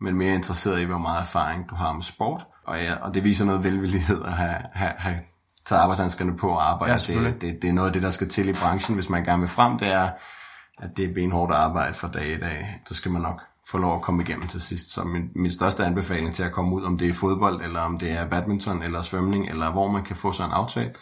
men 0.00 0.16
mere 0.16 0.34
interesseret 0.34 0.80
i, 0.80 0.84
hvor 0.84 0.98
meget 0.98 1.20
erfaring 1.20 1.70
du 1.70 1.74
har 1.74 1.92
med 1.92 2.02
sport. 2.02 2.46
Og, 2.66 2.82
ja, 2.82 2.94
og 2.94 3.14
det 3.14 3.24
viser 3.24 3.44
noget 3.44 3.64
velvillighed 3.64 4.24
at 4.24 4.32
have, 4.32 4.56
have, 4.72 4.92
have 4.98 5.16
taget 5.64 5.82
arbejdshandskerne 5.82 6.36
på 6.36 6.48
og 6.48 6.70
arbejde. 6.70 7.00
Ja, 7.08 7.20
det, 7.20 7.40
det, 7.40 7.62
det 7.62 7.68
er 7.68 7.72
noget 7.72 7.88
af 7.88 7.92
det, 7.92 8.02
der 8.02 8.10
skal 8.10 8.28
til 8.28 8.48
i 8.48 8.52
branchen, 8.52 8.94
hvis 8.94 9.10
man 9.10 9.24
gerne 9.24 9.40
vil 9.40 9.48
frem, 9.48 9.78
det 9.78 9.88
er, 9.88 10.10
at 10.78 10.96
det 10.96 11.10
er 11.10 11.14
benhårdt 11.14 11.52
arbejde 11.52 11.94
fra 11.94 12.08
dag 12.08 12.28
i 12.28 12.38
dag. 12.38 12.80
Så 12.86 12.94
skal 12.94 13.10
man 13.10 13.22
nok 13.22 13.42
få 13.70 13.78
lov 13.78 13.96
at 13.96 14.02
komme 14.02 14.22
igennem 14.22 14.46
til 14.46 14.60
sidst. 14.60 14.92
Så 14.92 15.04
min, 15.04 15.30
min 15.34 15.52
største 15.52 15.84
anbefaling 15.84 16.32
til 16.32 16.42
at 16.42 16.52
komme 16.52 16.74
ud, 16.74 16.82
om 16.82 16.98
det 16.98 17.08
er 17.08 17.12
fodbold, 17.12 17.62
eller 17.64 17.80
om 17.80 17.98
det 17.98 18.10
er 18.12 18.28
badminton, 18.28 18.82
eller 18.82 19.00
svømning, 19.00 19.48
eller 19.48 19.70
hvor 19.70 19.92
man 19.92 20.02
kan 20.04 20.16
få 20.16 20.32
sig 20.32 20.44
en 20.44 20.52
aftale, 20.52 20.94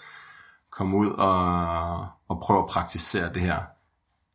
komme 0.72 0.96
ud 0.96 1.10
og, 1.10 2.06
og 2.28 2.40
prøve 2.42 2.62
at 2.62 2.68
praktisere 2.68 3.34
det 3.34 3.42
her 3.42 3.58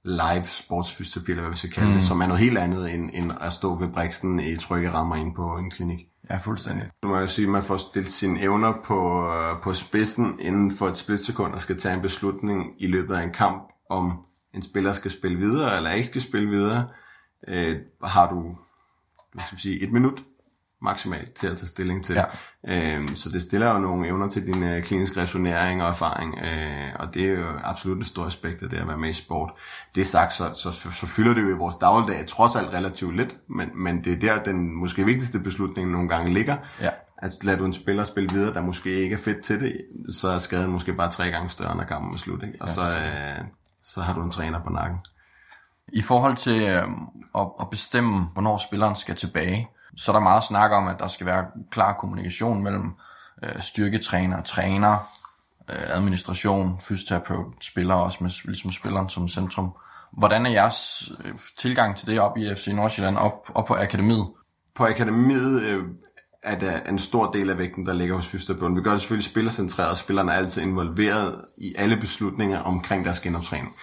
live 0.03 0.43
sportsfysioterapi, 0.43 1.31
eller 1.31 1.43
hvad 1.43 1.51
vi 1.51 1.57
skal 1.57 1.71
kalde 1.71 1.89
mm. 1.89 1.93
det, 1.93 2.03
som 2.03 2.21
er 2.21 2.27
noget 2.27 2.41
helt 2.41 2.57
andet, 2.57 2.93
end, 2.93 3.09
end 3.13 3.31
at 3.41 3.53
stå 3.53 3.75
ved 3.75 3.87
briksen 3.93 4.39
i 4.39 4.57
trygge 4.57 4.91
rammer 4.91 5.15
ind 5.15 5.35
på 5.35 5.57
en 5.57 5.71
klinik. 5.71 5.99
Ja, 6.29 6.35
fuldstændig. 6.35 6.87
Nu 7.03 7.09
må 7.09 7.17
jeg 7.17 7.29
sige, 7.29 7.45
at 7.45 7.51
man 7.51 7.61
får 7.63 7.77
stillet 7.77 8.11
sine 8.11 8.41
evner 8.41 8.73
på, 8.85 9.31
øh, 9.33 9.61
på 9.63 9.73
spidsen 9.73 10.39
inden 10.39 10.71
for 10.71 10.87
et 10.87 10.97
splitsekund 10.97 11.53
og 11.53 11.61
skal 11.61 11.77
tage 11.77 11.95
en 11.95 12.01
beslutning 12.01 12.73
i 12.79 12.87
løbet 12.87 13.15
af 13.15 13.23
en 13.23 13.33
kamp, 13.33 13.71
om 13.89 14.25
en 14.53 14.61
spiller 14.61 14.91
skal 14.91 15.11
spille 15.11 15.37
videre 15.37 15.77
eller 15.77 15.91
ikke 15.91 16.07
skal 16.07 16.21
spille 16.21 16.49
videre. 16.49 16.87
Øh, 17.47 17.77
har 18.03 18.29
du 18.29 18.55
hvad 19.33 19.45
skal 19.45 19.55
vi 19.55 19.61
sige, 19.61 19.81
et 19.81 19.91
minut 19.91 20.23
maksimalt 20.81 21.33
til 21.33 21.47
at 21.47 21.57
tage 21.57 21.67
stilling 21.67 22.03
til. 22.03 22.15
Ja. 22.15 22.97
Øh, 22.97 23.03
så 23.03 23.29
det 23.29 23.41
stiller 23.41 23.73
jo 23.73 23.79
nogle 23.79 24.07
evner 24.07 24.29
til 24.29 24.45
din 24.45 24.63
øh, 24.63 24.83
kliniske 24.83 25.21
resonering 25.21 25.83
og 25.83 25.89
erfaring, 25.89 26.37
øh, 26.37 26.93
og 26.99 27.13
det 27.13 27.23
er 27.23 27.29
jo 27.29 27.47
absolut 27.63 27.97
en 27.97 28.03
stor 28.03 28.25
aspekt 28.25 28.63
af 28.63 28.69
det 28.69 28.77
at 28.77 28.87
være 28.87 28.97
med 28.97 29.09
i 29.09 29.13
sport. 29.13 29.51
Det 29.95 30.07
sagt, 30.07 30.33
så, 30.33 30.53
så, 30.53 30.71
så, 30.71 30.91
så 30.91 31.07
fylder 31.07 31.33
det 31.33 31.41
jo 31.41 31.49
i 31.49 31.57
vores 31.57 31.75
dagligdag 31.75 32.25
trods 32.27 32.55
alt 32.55 32.69
relativt 32.69 33.15
lidt, 33.15 33.35
men, 33.49 33.69
men 33.75 34.03
det 34.03 34.13
er 34.13 34.19
der, 34.19 34.43
den 34.43 34.75
måske 34.75 35.05
vigtigste 35.05 35.39
beslutning 35.39 35.91
nogle 35.91 36.09
gange 36.09 36.33
ligger. 36.33 36.57
Ja. 36.81 36.89
At 37.17 37.43
lader 37.43 37.57
du 37.57 37.65
en 37.65 37.73
spiller 37.73 38.03
spille 38.03 38.29
videre, 38.29 38.53
der 38.53 38.61
måske 38.61 38.91
ikke 38.91 39.13
er 39.13 39.19
fedt 39.19 39.43
til 39.43 39.59
det, 39.59 39.85
så 40.11 40.29
er 40.29 40.37
skaden 40.37 40.71
måske 40.71 40.93
bare 40.93 41.09
tre 41.09 41.31
gange 41.31 41.49
større, 41.49 41.77
når 41.77 41.83
kampen 41.83 42.13
er 42.13 42.17
slut. 42.17 42.43
Ikke? 42.43 42.57
Og 42.61 42.67
så, 42.67 42.81
øh, 42.81 43.45
så 43.81 44.01
har 44.01 44.13
du 44.13 44.21
en 44.21 44.31
træner 44.31 44.63
på 44.63 44.69
nakken. 44.69 44.99
I 45.93 46.01
forhold 46.01 46.35
til 46.35 46.61
øh, 46.61 46.83
at, 47.35 47.47
at 47.61 47.69
bestemme, 47.71 48.27
hvornår 48.33 48.57
spilleren 48.57 48.95
skal 48.95 49.15
tilbage, 49.15 49.69
så 49.97 50.11
er 50.11 50.15
der 50.15 50.23
meget 50.23 50.43
snak 50.43 50.71
om, 50.71 50.87
at 50.87 50.99
der 50.99 51.07
skal 51.07 51.25
være 51.25 51.45
klar 51.71 51.93
kommunikation 51.93 52.63
mellem 52.63 52.91
øh, 53.43 53.61
styrketræner, 53.61 54.41
træner, 54.41 54.91
øh, 55.69 55.97
administration, 55.97 56.79
fysioterapeut, 56.79 57.53
spiller 57.61 57.95
også 57.95 58.17
med 58.21 58.31
ligesom 58.45 58.71
spilleren 58.71 59.09
som 59.09 59.27
centrum. 59.27 59.71
Hvordan 60.17 60.45
er 60.45 60.49
jeres 60.49 61.11
øh, 61.25 61.33
tilgang 61.57 61.95
til 61.95 62.07
det 62.07 62.19
op 62.19 62.37
i 62.37 62.55
FC 62.55 62.67
Nordsjælland, 62.67 63.17
op, 63.17 63.51
op 63.55 63.65
på 63.65 63.75
akademiet? 63.75 64.27
På 64.75 64.85
akademiet 64.85 65.61
øh, 65.61 65.83
er 66.43 66.59
der 66.59 66.79
en 66.83 66.99
stor 66.99 67.31
del 67.31 67.49
af 67.49 67.57
vægten, 67.57 67.85
der 67.85 67.93
ligger 67.93 68.15
hos 68.15 68.27
fysioterapeuten. 68.27 68.77
Vi 68.77 68.81
gør 68.81 68.91
det 68.91 69.01
selvfølgelig 69.01 69.29
spillercentreret, 69.29 69.89
og 69.89 69.97
spillerne 69.97 70.31
er 70.31 70.35
altid 70.35 70.61
involveret 70.61 71.45
i 71.57 71.75
alle 71.77 71.97
beslutninger 71.97 72.59
omkring 72.59 73.05
deres 73.05 73.19
genoptræning. 73.19 73.73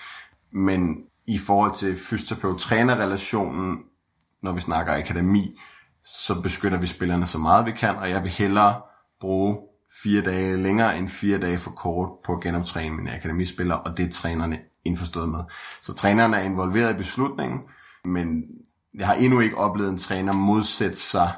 Men 0.53 1.05
i 1.27 1.39
forhold 1.39 1.75
til 1.75 1.97
fysioterapeut-trænerrelationen, 1.97 3.79
når 4.43 4.53
vi 4.53 4.61
snakker 4.61 4.95
akademi, 4.95 5.59
så 6.05 6.43
beskytter 6.43 6.81
vi 6.81 6.87
spillerne 6.87 7.27
så 7.27 7.39
meget 7.39 7.67
vi 7.67 7.73
kan, 7.73 7.97
og 7.97 8.11
jeg 8.11 8.23
vil 8.23 8.31
hellere 8.31 8.81
bruge 9.21 9.59
fire 10.03 10.23
dage 10.23 10.57
længere 10.57 10.99
end 10.99 11.09
fire 11.09 11.39
dage 11.39 11.59
for 11.59 11.71
kort 11.71 12.09
på 12.27 12.33
at 12.33 12.43
genoptræne 12.43 12.97
mine 12.97 13.15
akademispillere, 13.15 13.81
og 13.81 13.97
det 13.97 14.07
er 14.07 14.11
trænerne 14.11 14.59
indforstået 14.85 15.29
med. 15.29 15.41
Så 15.83 15.95
trænerne 15.95 16.37
er 16.37 16.41
involveret 16.41 16.95
i 16.95 16.97
beslutningen, 16.97 17.61
men 18.05 18.43
jeg 18.95 19.07
har 19.07 19.15
endnu 19.15 19.41
ikke 19.41 19.57
oplevet 19.57 19.91
en 19.91 19.99
træner 19.99 20.33
modsætte 20.33 20.97
sig 20.99 21.33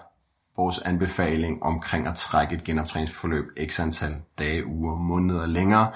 vores 0.57 0.79
anbefaling 0.79 1.63
omkring 1.63 2.07
at 2.07 2.15
trække 2.15 2.55
et 2.55 2.65
genoptræningsforløb 2.65 3.45
x 3.69 3.81
antal 3.81 4.15
dage, 4.39 4.67
uger, 4.67 4.97
måneder 4.97 5.47
længere, 5.47 5.91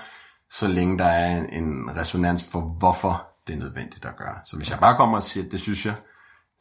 så 0.51 0.69
længe 0.69 0.99
der 0.99 1.05
er 1.05 1.45
en, 1.45 1.91
resonans 1.97 2.45
for, 2.53 2.61
hvorfor 2.61 3.27
det 3.47 3.55
er 3.55 3.59
nødvendigt 3.59 4.05
at 4.05 4.17
gøre. 4.17 4.35
Så 4.45 4.57
hvis 4.57 4.71
jeg 4.71 4.79
bare 4.79 4.97
kommer 4.97 5.17
og 5.17 5.23
siger, 5.23 5.45
at 5.45 5.53
det 5.53 5.61
synes 5.61 5.87
jeg, 5.87 5.95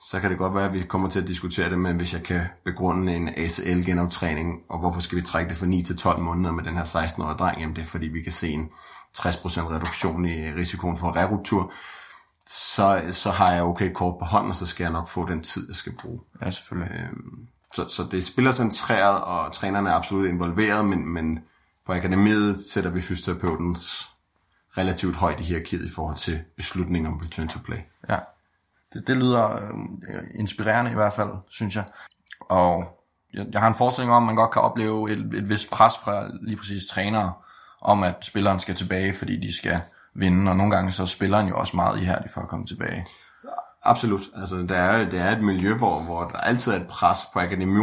så 0.01 0.19
kan 0.19 0.29
det 0.29 0.37
godt 0.37 0.55
være, 0.55 0.65
at 0.65 0.73
vi 0.73 0.83
kommer 0.83 1.09
til 1.09 1.21
at 1.21 1.27
diskutere 1.27 1.69
det, 1.69 1.79
men 1.79 1.97
hvis 1.97 2.13
jeg 2.13 2.23
kan 2.23 2.41
begrunde 2.65 3.15
en 3.15 3.29
ACL-genoptræning, 3.29 4.61
og 4.69 4.79
hvorfor 4.79 5.01
skal 5.01 5.17
vi 5.17 5.21
trække 5.21 5.49
det 5.49 5.57
fra 5.57 5.65
9 5.65 5.83
til 5.83 5.97
12 5.97 6.19
måneder 6.19 6.51
med 6.51 6.63
den 6.63 6.75
her 6.75 6.83
16-årige 6.83 7.37
dreng, 7.37 7.59
jamen 7.59 7.75
det 7.75 7.81
er 7.81 7.85
fordi, 7.85 8.07
vi 8.07 8.21
kan 8.21 8.31
se 8.31 8.49
en 8.49 8.71
60% 9.17 9.75
reduktion 9.75 10.25
i 10.25 10.53
risikoen 10.53 10.97
for 10.97 11.15
reruptur, 11.15 11.71
så, 12.47 13.01
så 13.11 13.31
har 13.31 13.51
jeg 13.51 13.63
okay 13.63 13.93
kort 13.93 14.19
på 14.19 14.25
hånden, 14.25 14.49
og 14.49 14.55
så 14.55 14.65
skal 14.65 14.83
jeg 14.83 14.93
nok 14.93 15.07
få 15.07 15.29
den 15.29 15.43
tid, 15.43 15.67
jeg 15.67 15.75
skal 15.75 15.93
bruge. 16.01 16.21
Ja, 16.41 16.49
selvfølgelig. 16.49 17.07
så, 17.73 17.87
så 17.89 18.07
det 18.11 18.17
er 18.17 18.21
spillercentreret, 18.21 19.21
og 19.21 19.53
trænerne 19.53 19.89
er 19.89 19.93
absolut 19.93 20.27
involveret, 20.27 20.85
men, 20.85 21.07
men 21.07 21.39
på 21.85 21.93
akademiet 21.93 22.55
sætter 22.55 22.89
vi 22.89 23.01
fysioterapeutens 23.01 24.09
relativt 24.77 25.15
højt 25.15 25.39
i 25.39 25.43
hierarkiet 25.43 25.85
i 25.85 25.93
forhold 25.95 26.15
til 26.15 26.39
beslutningen 26.57 27.13
om 27.13 27.19
return 27.23 27.47
to 27.47 27.59
play. 27.65 27.77
Ja. 28.09 28.17
Det, 28.93 29.07
det 29.07 29.17
lyder 29.17 29.55
øh, 29.55 30.23
inspirerende 30.35 30.91
i 30.91 30.93
hvert 30.93 31.13
fald, 31.13 31.29
synes 31.49 31.75
jeg. 31.75 31.85
Og 32.49 32.83
jeg, 33.33 33.45
jeg 33.51 33.61
har 33.61 33.67
en 33.67 33.75
forestilling 33.75 34.13
om, 34.13 34.23
at 34.23 34.27
man 34.27 34.35
godt 34.35 34.51
kan 34.51 34.61
opleve 34.61 35.11
et, 35.11 35.33
et 35.33 35.49
vist 35.49 35.71
pres 35.71 35.93
fra 36.03 36.27
lige 36.41 36.57
præcis 36.57 36.87
trænere, 36.87 37.33
om 37.81 38.03
at 38.03 38.15
spilleren 38.21 38.59
skal 38.59 38.75
tilbage, 38.75 39.13
fordi 39.13 39.39
de 39.39 39.57
skal 39.57 39.77
vinde, 40.15 40.51
og 40.51 40.57
nogle 40.57 40.75
gange 40.75 40.91
så 40.91 41.01
er 41.01 41.07
spilleren 41.07 41.49
jo 41.49 41.57
også 41.57 41.75
meget 41.75 42.01
ihærdig 42.01 42.31
for 42.31 42.41
at 42.41 42.47
komme 42.47 42.65
tilbage. 42.65 43.05
Absolut. 43.83 44.21
Altså, 44.35 44.57
der 44.57 44.75
er, 44.75 45.09
der 45.09 45.21
er 45.21 45.35
et 45.35 45.43
miljø, 45.43 45.77
hvor, 45.77 46.05
hvor 46.05 46.23
der 46.23 46.37
altid 46.37 46.71
er 46.71 46.75
et 46.75 46.87
pres 46.87 47.17
på 47.33 47.39
akademi, 47.39 47.81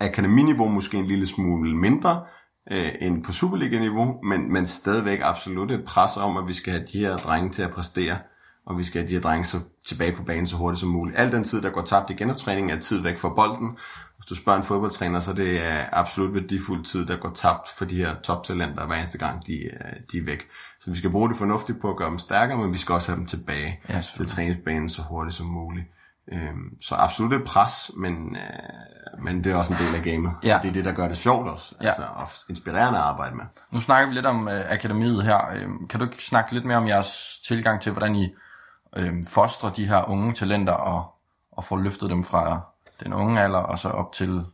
akademiniveau, 0.00 0.68
måske 0.68 0.96
en 0.96 1.06
lille 1.06 1.26
smule 1.26 1.76
mindre 1.76 2.24
øh, 2.70 2.92
end 3.00 3.24
på 3.24 3.32
Superliga-niveau, 3.32 4.22
men, 4.22 4.52
men 4.52 4.66
stadigvæk 4.66 5.20
absolut 5.22 5.72
et 5.72 5.84
pres 5.84 6.16
om, 6.16 6.36
at 6.36 6.48
vi 6.48 6.52
skal 6.52 6.72
have 6.72 6.86
de 6.92 6.98
her 6.98 7.16
drenge 7.16 7.50
til 7.50 7.62
at 7.62 7.70
præstere, 7.70 8.18
og 8.66 8.78
vi 8.78 8.84
skal 8.84 9.00
have 9.00 9.08
de 9.08 9.14
her 9.14 9.20
drenge 9.20 9.44
så 9.44 9.56
tilbage 9.86 10.12
på 10.16 10.22
banen 10.22 10.46
så 10.46 10.56
hurtigt 10.56 10.80
som 10.80 10.88
muligt. 10.88 11.18
Al 11.18 11.32
den 11.32 11.44
tid, 11.44 11.62
der 11.62 11.70
går 11.70 11.82
tabt 11.82 12.10
i 12.10 12.14
genoptræning, 12.14 12.72
er 12.72 12.78
tid 12.78 13.02
væk 13.02 13.18
fra 13.18 13.28
bolden. 13.28 13.78
Hvis 14.16 14.26
du 14.26 14.34
spørger 14.34 14.58
en 14.58 14.64
fodboldtræner, 14.64 15.20
så 15.20 15.32
det 15.32 15.64
er 15.64 15.84
absolut 15.92 16.34
værdifuld 16.34 16.84
tid, 16.84 17.06
der 17.06 17.16
går 17.16 17.30
tabt 17.30 17.68
for 17.78 17.84
de 17.84 17.96
her 17.96 18.14
toptalenter 18.22 18.86
hver 18.86 18.96
eneste 18.96 19.18
gang, 19.18 19.46
de, 19.46 19.70
de 20.12 20.18
er 20.18 20.24
væk. 20.24 20.40
Så 20.80 20.90
vi 20.90 20.96
skal 20.96 21.10
bruge 21.10 21.28
det 21.28 21.36
fornuftigt 21.36 21.80
på 21.80 21.90
at 21.90 21.96
gøre 21.96 22.10
dem 22.10 22.18
stærkere, 22.18 22.58
men 22.58 22.72
vi 22.72 22.78
skal 22.78 22.92
også 22.92 23.10
have 23.10 23.18
dem 23.18 23.26
tilbage 23.26 23.80
Ja, 23.88 24.00
til 24.16 24.26
træningsbanen 24.26 24.88
så 24.88 25.02
hurtigt 25.02 25.36
som 25.36 25.46
muligt. 25.46 25.86
Øhm, 26.32 26.80
så 26.80 26.94
absolut 26.94 27.32
et 27.32 27.44
pres, 27.46 27.90
men, 27.96 28.36
øh, 28.36 29.24
men 29.24 29.44
det 29.44 29.52
er 29.52 29.56
også 29.56 29.72
en 29.72 29.78
del 29.78 29.98
af 29.98 30.12
gamet. 30.12 30.32
Ja. 30.44 30.58
Det 30.62 30.68
er 30.68 30.72
det, 30.72 30.84
der 30.84 30.92
gør 30.92 31.08
det 31.08 31.16
sjovt 31.16 31.48
også. 31.48 31.74
Ja. 31.80 31.86
Altså, 31.86 32.02
og 32.14 32.28
inspirerende 32.48 32.98
at 32.98 33.04
arbejde 33.04 33.36
med. 33.36 33.44
Nu 33.70 33.80
snakker 33.80 34.08
vi 34.08 34.14
lidt 34.14 34.26
om 34.26 34.48
øh, 34.48 34.60
akademiet 34.68 35.24
her. 35.24 35.50
Øh, 35.54 35.88
kan 35.90 36.00
du 36.00 36.06
ikke 36.06 36.24
snakke 36.24 36.52
lidt 36.52 36.64
mere 36.64 36.76
om 36.76 36.88
jeres 36.88 37.40
tilgang 37.46 37.80
til, 37.80 37.92
hvordan 37.92 38.16
I 38.16 38.34
øh, 38.96 39.12
fostre 39.28 39.72
de 39.76 39.86
her 39.86 40.08
unge 40.08 40.32
talenter 40.32 40.72
og, 40.72 41.04
og 41.52 41.64
få 41.64 41.76
løftet 41.76 42.10
dem 42.10 42.24
fra 42.24 42.60
den 43.04 43.12
unge 43.12 43.42
alder 43.42 43.58
og 43.58 43.78
så 43.78 43.88
op 43.88 44.12
til... 44.12 44.44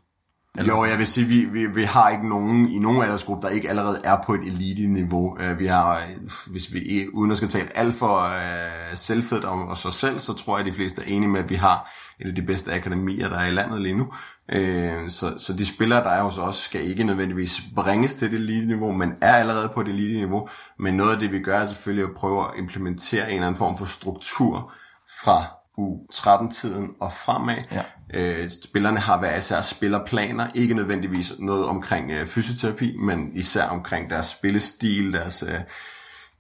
Eller? 0.59 0.75
Jo, 0.75 0.85
jeg 0.85 0.99
vil 0.99 1.07
sige, 1.07 1.27
vi, 1.27 1.45
vi, 1.45 1.67
vi 1.67 1.85
har 1.85 2.09
ikke 2.09 2.29
nogen 2.29 2.69
i 2.69 2.79
nogen 2.79 3.03
aldersgruppe, 3.03 3.47
der 3.47 3.53
ikke 3.53 3.69
allerede 3.69 4.01
er 4.05 4.17
på 4.27 4.35
et 4.35 4.41
elite-niveau. 4.41 5.39
Øh, 5.39 5.59
vi 5.59 5.67
har, 5.67 6.03
hvis 6.51 6.73
vi 6.73 7.09
uden 7.13 7.31
at 7.31 7.37
skal 7.37 7.49
tale 7.49 7.79
alt 7.79 7.95
for 7.95 8.17
øh, 8.17 8.97
selvfedt 8.97 9.45
om 9.45 9.69
os 9.69 9.87
selv, 9.91 10.19
så 10.19 10.33
tror 10.35 10.59
jeg, 10.59 10.67
at 10.67 10.73
de 10.73 10.77
fleste 10.77 11.03
er 11.03 11.07
enige 11.09 11.29
med, 11.29 11.41
at 11.41 11.51
vi 11.51 11.55
har 11.55 11.91
et 12.21 12.29
af 12.29 12.35
de 12.35 12.43
bedste 12.43 12.73
akademier, 12.73 13.29
der 13.29 13.39
er 13.39 13.47
i 13.47 13.51
landet 13.51 13.81
lige 13.81 13.97
nu. 13.97 14.13
Uh, 14.57 15.09
så, 15.09 15.39
så 15.39 15.53
de 15.59 15.67
spillere, 15.67 16.05
der 16.05 16.11
er 16.11 16.23
hos 16.23 16.39
os, 16.39 16.57
skal 16.57 16.85
ikke 16.85 17.05
nødvendigvis 17.05 17.61
bringes 17.75 18.15
til 18.15 18.31
det 18.31 18.39
elite-niveau, 18.39 18.93
men 18.93 19.15
er 19.21 19.35
allerede 19.35 19.71
på 19.75 19.81
et 19.81 19.89
elite-niveau. 19.89 20.49
Men 20.79 20.95
noget 20.95 21.13
af 21.13 21.19
det, 21.19 21.33
vi 21.33 21.39
gør, 21.39 21.59
er 21.59 21.67
selvfølgelig 21.67 22.05
at 22.05 22.17
prøve 22.17 22.45
at 22.45 22.51
implementere 22.59 23.27
en 23.29 23.35
eller 23.35 23.47
anden 23.47 23.59
form 23.59 23.79
for 23.79 23.85
struktur 23.85 24.73
fra 25.23 25.45
U13-tiden 25.79 26.91
og 27.01 27.13
fremad. 27.13 27.57
Ja. 27.73 27.83
Øh, 28.15 28.51
spillerne 28.65 28.99
har 28.99 29.19
hver 29.19 29.37
især 29.37 29.61
spillerplaner, 29.61 30.47
ikke 30.55 30.75
nødvendigvis 30.75 31.33
noget 31.39 31.67
omkring 31.67 32.11
øh, 32.11 32.27
fysioterapi, 32.27 32.97
men 32.97 33.33
især 33.35 33.65
omkring 33.65 34.11
deres 34.11 34.27
spillestil, 34.27 35.13
deres... 35.13 35.45
Øh, 35.49 35.61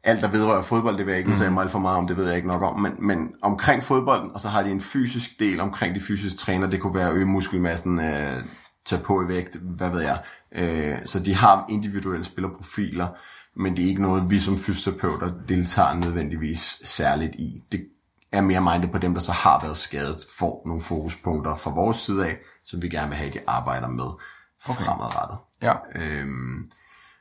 alt, 0.03 0.21
der 0.21 0.29
vedrører 0.29 0.63
fodbold, 0.63 0.99
det 0.99 1.07
vil 1.07 1.13
jeg 1.13 1.19
ikke 1.19 1.31
udtale 1.31 1.51
mig 1.51 1.63
alt 1.63 1.71
for 1.71 1.79
meget 1.79 1.99
om, 1.99 2.07
det 2.07 2.17
ved 2.17 2.27
jeg 2.27 2.37
ikke 2.37 2.49
nok 2.49 2.63
om, 2.63 2.81
men, 2.81 2.93
men 2.99 3.35
omkring 3.43 3.83
fodbolden, 3.83 4.31
og 4.35 4.41
så 4.41 4.49
har 4.49 4.63
de 4.63 4.71
en 4.71 4.81
fysisk 4.81 5.41
del 5.41 5.61
omkring 5.61 5.95
de 5.95 6.01
fysiske 6.01 6.39
træner, 6.39 6.67
det 6.67 6.81
kunne 6.81 6.95
være 6.95 7.09
at 7.09 7.15
øge 7.15 7.27
muskelmassen, 7.27 8.01
øh, 8.01 8.45
tage 8.87 9.03
på 9.03 9.23
i 9.23 9.29
vægt, 9.29 9.57
hvad 9.63 9.91
ved 9.91 10.01
jeg. 10.01 10.23
Øh, 10.53 10.99
så 11.05 11.21
de 11.21 11.35
har 11.35 11.67
individuelle 11.69 12.25
spillerprofiler, 12.25 13.09
men 13.57 13.77
det 13.77 13.85
er 13.85 13.89
ikke 13.89 14.03
noget, 14.03 14.31
vi 14.31 14.39
som 14.39 14.59
fysioterapeuter 14.59 15.33
deltager 15.49 15.95
nødvendigvis 15.95 16.81
særligt 16.85 17.35
i. 17.35 17.65
Det 17.73 17.87
er 18.33 18.41
mere 18.41 18.61
mindet 18.61 18.93
på 18.93 18.99
dem, 18.99 19.15
der 19.15 19.21
så 19.21 19.33
har 19.33 19.61
været 19.63 19.77
skadet, 19.77 20.25
får 20.39 20.63
nogle 20.67 20.83
fokuspunkter 20.83 21.55
fra 21.55 21.71
vores 21.71 21.97
side 21.97 22.27
af, 22.27 22.39
som 22.65 22.83
vi 22.83 22.89
gerne 22.89 23.09
vil 23.09 23.19
have, 23.19 23.29
at 23.29 23.35
de 23.35 23.41
arbejder 23.47 23.89
med 23.89 24.05
okay. 24.69 24.85
fremadrettet. 24.85 25.39
Ja. 25.63 25.75
Øhm, 25.95 26.71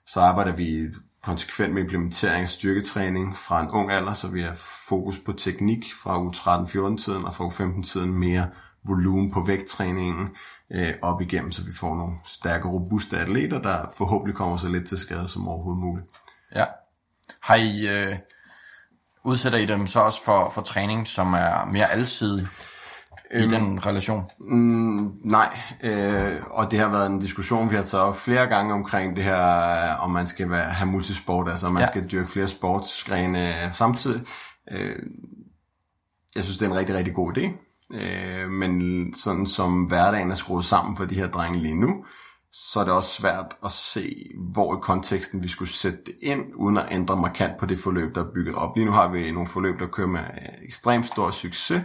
så 0.08 0.22
arbejder 0.22 0.56
vi 0.56 0.88
konsekvent 1.22 1.74
med 1.74 1.82
implementering 1.82 2.42
af 2.42 2.48
styrketræning 2.48 3.38
fra 3.38 3.62
en 3.62 3.70
ung 3.70 3.92
alder, 3.92 4.14
så 4.14 4.28
vi 4.28 4.42
har 4.42 4.54
fokus 4.90 5.20
på 5.26 5.34
teknik 5.34 5.86
fra 6.04 6.20
U13-14-tiden, 6.24 7.26
og 7.26 7.34
fra 7.34 7.48
U15-tiden 7.48 8.14
mere 8.14 8.50
volumen 8.88 9.32
på 9.32 9.44
vægttræningen 9.48 10.30
øh, 10.72 10.94
op 11.02 11.22
igennem, 11.22 11.52
så 11.52 11.64
vi 11.66 11.72
får 11.80 11.96
nogle 11.96 12.16
stærke, 12.26 12.68
robuste 12.68 13.18
atleter, 13.18 13.62
der 13.62 13.94
forhåbentlig 13.98 14.36
kommer 14.36 14.58
så 14.58 14.70
lidt 14.70 14.88
til 14.88 14.98
skade 14.98 15.28
som 15.28 15.48
overhovedet 15.48 15.82
muligt. 15.82 16.08
Ja. 16.56 16.66
Har 17.42 17.56
I, 17.56 17.88
øh, 17.88 18.18
udsætter 19.24 19.60
I 19.60 19.66
dem 19.66 19.88
så 19.88 20.00
også 20.00 20.24
for, 20.26 20.50
for 20.50 20.62
træning, 20.62 21.08
som 21.08 21.34
er 21.34 21.66
mere 21.66 21.92
alsidig 21.92 22.48
i 23.34 23.48
den 23.48 23.86
relation? 23.86 24.24
Mm, 24.40 25.12
nej, 25.24 25.58
øh, 25.84 26.36
og 26.52 26.72
det 26.72 26.80
har 26.80 26.90
været 26.90 27.10
en 27.12 27.20
diskussion, 27.20 27.70
vi 27.72 27.76
har 27.76 27.84
taget 27.84 28.16
flere 28.16 28.48
gange 28.48 28.74
omkring 28.74 29.16
det 29.16 29.24
her, 29.24 29.60
øh, 29.60 30.04
om 30.04 30.10
man 30.12 30.28
skal 30.28 30.50
være, 30.50 30.64
have 30.70 30.90
multisport, 30.92 31.50
altså 31.50 31.68
om 31.68 31.74
man 31.74 31.82
Ja. 31.84 31.88
skal 31.88 32.12
dyrke 32.12 32.28
flere 32.28 32.48
sportsgrene 32.48 33.70
samtidig. 33.72 34.22
Øh, 34.72 34.96
jeg 36.36 36.44
synes, 36.44 36.58
det 36.58 36.66
er 36.66 36.72
en 36.72 36.78
rigtig, 36.78 36.96
rigtig 36.96 37.14
god 37.14 37.38
idé. 37.38 37.50
Øh, 37.94 38.50
men 38.50 39.14
sådan 39.14 39.46
som 39.46 39.84
hverdagen 39.84 40.32
er 40.32 40.36
skruet 40.36 40.66
sammen 40.66 40.96
for 40.98 41.06
de 41.06 41.16
her 41.16 41.28
drenge 41.30 41.60
lige 41.60 41.80
nu, 41.80 42.06
så 42.52 42.80
er 42.80 42.84
det 42.84 42.94
også 42.94 43.22
svært 43.22 43.46
at 43.66 43.72
se, 43.72 44.16
hvor 44.54 44.76
i 44.76 44.80
konteksten 44.82 45.44
vi 45.44 45.48
skulle 45.48 45.70
sætte 45.70 45.98
det 46.06 46.16
ind, 46.22 46.46
uden 46.56 46.78
at 46.78 46.86
ændre 46.92 47.16
markant 47.18 47.58
på 47.60 47.66
det 47.66 47.78
forløb, 47.78 48.16
der 48.16 48.22
er 48.22 48.32
bygget 48.36 48.56
op. 48.56 48.76
Lige 48.76 48.86
nu 48.86 48.92
har 48.92 49.08
vi 49.08 49.32
nogle 49.32 49.48
forløb, 49.48 49.80
der 49.80 49.88
kører 49.88 50.08
med 50.08 50.20
øh, 50.20 50.66
ekstremt 50.66 51.06
stor 51.06 51.32
succes, 51.32 51.84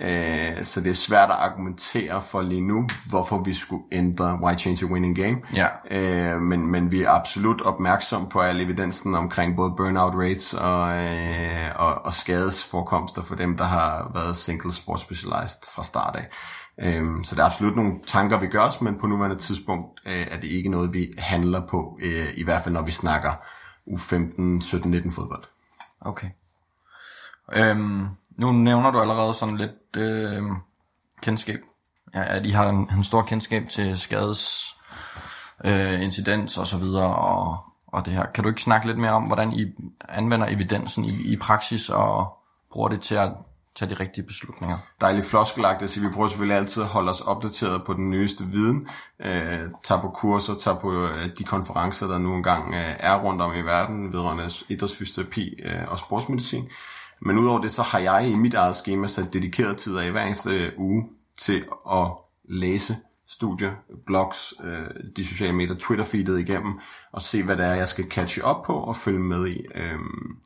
Øh, 0.00 0.64
så 0.64 0.80
det 0.80 0.90
er 0.90 0.94
svært 0.94 1.30
at 1.30 1.36
argumentere 1.36 2.22
for 2.22 2.42
lige 2.42 2.60
nu, 2.60 2.88
hvorfor 3.08 3.42
vi 3.42 3.54
skulle 3.54 3.82
ændre 3.92 4.38
Why 4.42 4.58
Change 4.58 4.86
a 4.86 4.92
Winning 4.92 5.16
Game. 5.16 5.42
Ja. 5.54 5.68
Øh, 5.90 6.40
men, 6.40 6.66
men 6.66 6.90
vi 6.90 7.02
er 7.02 7.10
absolut 7.10 7.62
opmærksom 7.62 8.28
på 8.28 8.40
al 8.40 8.60
evidensen 8.60 9.14
omkring 9.14 9.56
både 9.56 9.74
burnout 9.76 10.14
rates 10.14 10.54
og, 10.54 11.04
øh, 11.04 11.70
og, 11.74 12.04
og 12.04 12.12
skadesforekomster 12.12 13.22
for 13.22 13.34
dem, 13.34 13.56
der 13.56 13.64
har 13.64 14.10
været 14.14 14.36
single 14.36 14.72
sport 14.72 15.00
specialized 15.00 15.74
fra 15.74 15.82
start 15.82 16.16
af. 16.16 16.26
Øh, 16.80 17.24
så 17.24 17.34
det 17.34 17.40
er 17.40 17.46
absolut 17.46 17.76
nogle 17.76 17.94
tanker, 18.06 18.40
vi 18.40 18.46
gør 18.46 18.60
os, 18.60 18.80
men 18.80 18.98
på 18.98 19.06
nuværende 19.06 19.36
tidspunkt 19.36 20.00
øh, 20.06 20.26
er 20.30 20.40
det 20.40 20.48
ikke 20.48 20.68
noget, 20.68 20.92
vi 20.92 21.12
handler 21.18 21.66
på, 21.66 21.98
øh, 22.02 22.28
i 22.36 22.44
hvert 22.44 22.62
fald 22.62 22.74
når 22.74 22.82
vi 22.82 22.90
snakker 22.90 23.32
U15, 23.90 24.60
17, 24.60 24.90
19 24.90 25.12
fodbold. 25.12 25.44
Okay. 26.00 26.28
Øhm, 27.54 28.06
nu 28.42 28.52
nævner 28.52 28.90
du 28.90 29.00
allerede 29.00 29.34
sådan 29.34 29.56
lidt 29.56 29.96
øh, 29.96 30.42
kendskab. 31.22 31.60
Ja, 32.14 32.36
at 32.36 32.46
I 32.46 32.50
har 32.50 32.68
en, 32.68 32.90
en 32.96 33.04
stor 33.04 33.22
kendskab 33.22 33.68
til 33.68 33.98
skades 33.98 34.74
øh, 35.64 36.02
incidens 36.02 36.58
og 36.58 36.66
så 36.66 36.78
videre 36.78 37.16
og, 37.16 37.58
og 37.86 38.04
det 38.04 38.12
her. 38.12 38.26
Kan 38.26 38.44
du 38.44 38.50
ikke 38.50 38.62
snakke 38.62 38.86
lidt 38.86 38.98
mere 38.98 39.12
om, 39.12 39.22
hvordan 39.22 39.52
I 39.52 39.66
anvender 40.08 40.46
evidensen 40.50 41.04
i, 41.04 41.32
i 41.32 41.36
praksis 41.36 41.88
og 41.88 42.38
bruger 42.72 42.88
det 42.88 43.00
til 43.00 43.14
at 43.14 43.32
tage 43.76 43.90
de 43.94 44.00
rigtige 44.00 44.26
beslutninger? 44.26 44.76
dejligt 45.00 45.26
floskelagt, 45.26 45.90
så 45.90 46.00
vi 46.00 46.06
prøver 46.14 46.28
selvfølgelig 46.28 46.58
altid 46.58 46.82
at 46.82 46.88
holde 46.88 47.10
os 47.10 47.20
opdateret 47.20 47.82
på 47.86 47.94
den 47.94 48.10
nyeste 48.10 48.44
viden, 48.44 48.88
øh, 49.24 49.60
tager 49.84 50.00
på 50.00 50.08
kurser, 50.08 50.54
tager 50.54 50.78
på 50.78 51.04
øh, 51.06 51.30
de 51.38 51.44
konferencer, 51.44 52.06
der 52.06 52.18
nu 52.18 52.34
engang 52.34 52.74
øh, 52.74 52.94
er 52.98 53.20
rundt 53.20 53.42
om 53.42 53.54
i 53.54 53.60
verden, 53.60 54.12
vedrørende 54.12 54.50
idrætsfysioterapi 54.68 55.54
øh, 55.64 55.90
og 55.90 55.98
sportsmedicin. 55.98 56.68
Men 57.26 57.38
udover 57.38 57.60
det, 57.60 57.70
så 57.70 57.82
har 57.82 57.98
jeg 57.98 58.28
i 58.28 58.34
mit 58.34 58.54
eget 58.54 58.76
schema 58.76 59.06
sat 59.06 59.32
dedikeret 59.32 59.76
tid 59.76 59.96
af 59.96 60.10
hver 60.10 60.22
eneste 60.22 60.50
øh, 60.50 60.72
uge 60.76 61.08
til 61.38 61.64
at 61.90 62.06
læse 62.48 62.96
studier, 63.28 63.72
blogs, 64.06 64.54
øh, 64.64 65.12
de 65.16 65.26
sociale 65.26 65.52
medier, 65.52 65.76
Twitter-feedet 65.76 66.38
igennem, 66.38 66.80
og 67.12 67.22
se, 67.22 67.42
hvad 67.42 67.56
det 67.56 67.66
er, 67.66 67.74
jeg 67.74 67.88
skal 67.88 68.10
catche 68.10 68.44
op 68.44 68.62
på 68.64 68.74
og 68.74 68.96
følge 68.96 69.18
med 69.18 69.46
i. 69.46 69.66
Øhm, 69.74 70.36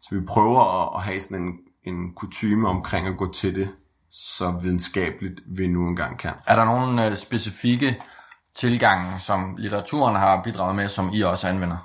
så 0.00 0.14
vi 0.14 0.26
prøver 0.26 0.82
at, 0.82 0.98
at 0.98 1.02
have 1.02 1.20
sådan 1.20 1.44
en, 1.44 1.54
en 1.94 2.14
kutume 2.14 2.68
omkring 2.68 3.06
at 3.06 3.16
gå 3.16 3.32
til 3.32 3.54
det 3.54 3.68
så 4.10 4.50
videnskabeligt, 4.62 5.40
vi 5.46 5.66
nu 5.66 5.88
engang 5.88 6.18
kan. 6.18 6.32
Er 6.46 6.56
der 6.56 6.64
nogle 6.64 7.10
øh, 7.10 7.16
specifikke 7.16 8.00
tilgange, 8.54 9.18
som 9.18 9.56
litteraturen 9.58 10.16
har 10.16 10.42
bidraget 10.42 10.76
med, 10.76 10.88
som 10.88 11.10
I 11.12 11.22
også 11.22 11.48
anvender? 11.48 11.76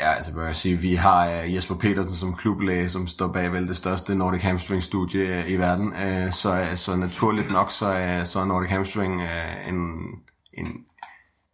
Ja, 0.00 0.12
altså 0.12 0.34
vil 0.34 0.44
jeg 0.44 0.54
sige, 0.54 0.76
vi 0.76 0.94
har 0.94 1.28
uh, 1.28 1.54
Jesper 1.54 1.74
Petersen 1.74 2.16
som 2.16 2.34
klublæge, 2.34 2.88
som 2.88 3.06
står 3.06 3.28
bag 3.28 3.52
vel 3.52 3.68
det 3.68 3.76
største 3.76 4.14
Nordic 4.14 4.42
Hamstring 4.42 4.82
studie 4.82 5.38
uh, 5.38 5.50
i 5.50 5.56
verden. 5.56 5.86
Uh, 5.86 6.30
så, 6.30 6.60
uh, 6.60 6.76
så 6.76 6.96
naturligt 6.96 7.52
nok, 7.52 7.70
så, 7.70 8.18
uh, 8.18 8.26
så 8.26 8.40
er 8.40 8.44
Nordic 8.44 8.70
Hamstring 8.70 9.14
uh, 9.14 9.68
en, 9.68 10.00
en 10.52 10.66